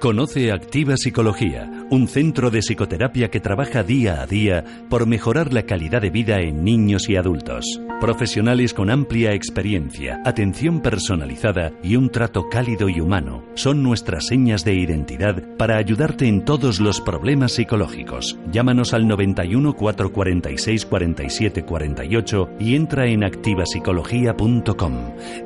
[0.00, 5.64] Conoce Activa Psicología, un centro de psicoterapia que trabaja día a día por mejorar la
[5.64, 7.80] calidad de vida en niños y adultos.
[8.00, 14.64] Profesionales con amplia experiencia, atención personalizada y un trato cálido y humano son nuestras señas
[14.64, 18.38] de identidad para ayudarte en todos los problemas psicológicos.
[18.52, 24.94] Llámanos al 91 446 47 48 y entra en activapsicología.com.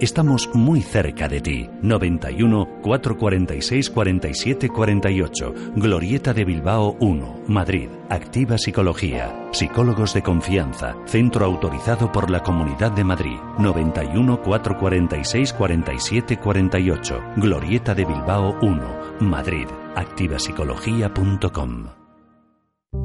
[0.00, 1.70] Estamos muy cerca de ti.
[1.80, 5.54] 91 446 47 48.
[5.76, 7.88] Glorieta de Bilbao 1, Madrid.
[8.10, 9.48] Activa Psicología.
[9.52, 10.96] Psicólogos de confianza.
[11.06, 13.38] Centro autorizado por la Comunidad de Madrid.
[13.58, 17.22] 91 446 47 48.
[17.36, 18.80] Glorieta de Bilbao 1,
[19.20, 19.66] Madrid.
[19.94, 21.86] Activapsicología.com.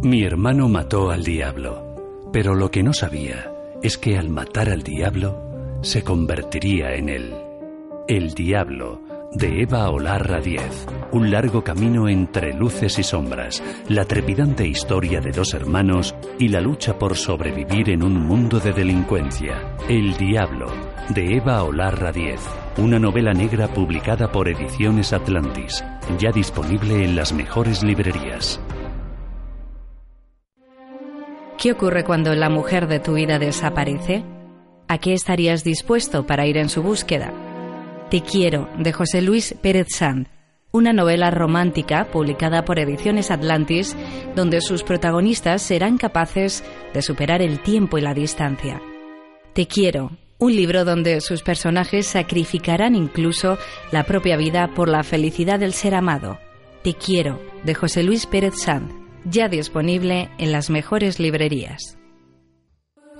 [0.04, 3.52] Mi hermano mató al diablo, pero lo que no sabía
[3.82, 7.34] es que al matar al diablo se convertiría en él.
[8.08, 9.02] El diablo
[9.32, 10.88] de Eva Olarra Diez.
[11.12, 16.62] Un largo camino entre luces y sombras, la trepidante historia de dos hermanos y la
[16.62, 19.76] lucha por sobrevivir en un mundo de delincuencia.
[19.88, 20.68] El Diablo,
[21.10, 22.42] de Eva Olarra Diez.
[22.78, 25.84] Una novela negra publicada por Ediciones Atlantis,
[26.18, 28.60] ya disponible en las mejores librerías.
[31.58, 34.24] ¿Qué ocurre cuando la mujer de tu vida desaparece?
[34.88, 37.34] ¿A qué estarías dispuesto para ir en su búsqueda?
[38.10, 40.30] Te quiero, de José Luis Pérez Sand,
[40.72, 43.96] una novela romántica publicada por Ediciones Atlantis,
[44.36, 48.82] donde sus protagonistas serán capaces de superar el tiempo y la distancia.
[49.54, 53.60] Te quiero, un libro donde sus personajes sacrificarán incluso
[53.92, 56.40] la propia vida por la felicidad del ser amado.
[56.82, 58.92] Te quiero, de José Luis Pérez Sand,
[59.24, 62.00] ya disponible en las mejores librerías.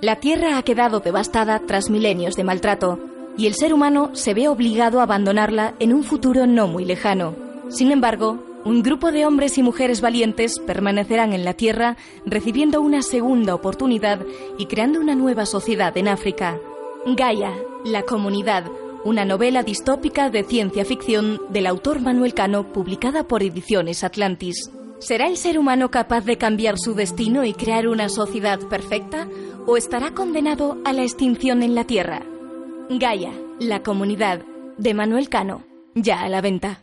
[0.00, 2.98] La Tierra ha quedado devastada tras milenios de maltrato
[3.36, 7.34] y el ser humano se ve obligado a abandonarla en un futuro no muy lejano.
[7.68, 13.00] Sin embargo, un grupo de hombres y mujeres valientes permanecerán en la Tierra recibiendo una
[13.02, 14.20] segunda oportunidad
[14.58, 16.58] y creando una nueva sociedad en África.
[17.06, 17.54] Gaia,
[17.84, 18.64] la comunidad,
[19.04, 24.70] una novela distópica de ciencia ficción del autor Manuel Cano publicada por Ediciones Atlantis.
[24.98, 29.26] ¿Será el ser humano capaz de cambiar su destino y crear una sociedad perfecta?
[29.66, 32.22] ¿O estará condenado a la extinción en la Tierra?
[32.98, 33.30] Gaia,
[33.60, 34.42] la comunidad,
[34.76, 35.62] de Manuel Cano,
[35.94, 36.82] ya a la venta.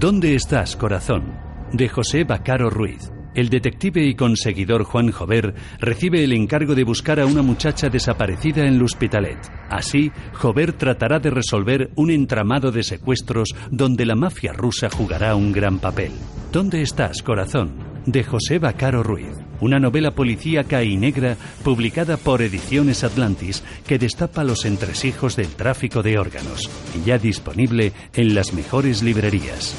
[0.00, 1.38] ¿Dónde estás, corazón?
[1.72, 3.12] De José Bacaro Ruiz.
[3.32, 8.66] El detective y conseguidor Juan Jover recibe el encargo de buscar a una muchacha desaparecida
[8.66, 9.38] en l'Hospitalet.
[9.70, 15.52] Así, Jover tratará de resolver un entramado de secuestros donde la mafia rusa jugará un
[15.52, 16.10] gran papel.
[16.50, 17.93] ¿Dónde estás, corazón?
[18.06, 19.32] De José Bacaro Ruiz.
[19.60, 26.02] Una novela policíaca y negra publicada por Ediciones Atlantis que destapa los entresijos del tráfico
[26.02, 26.70] de órganos.
[27.06, 29.74] Ya disponible en las mejores librerías.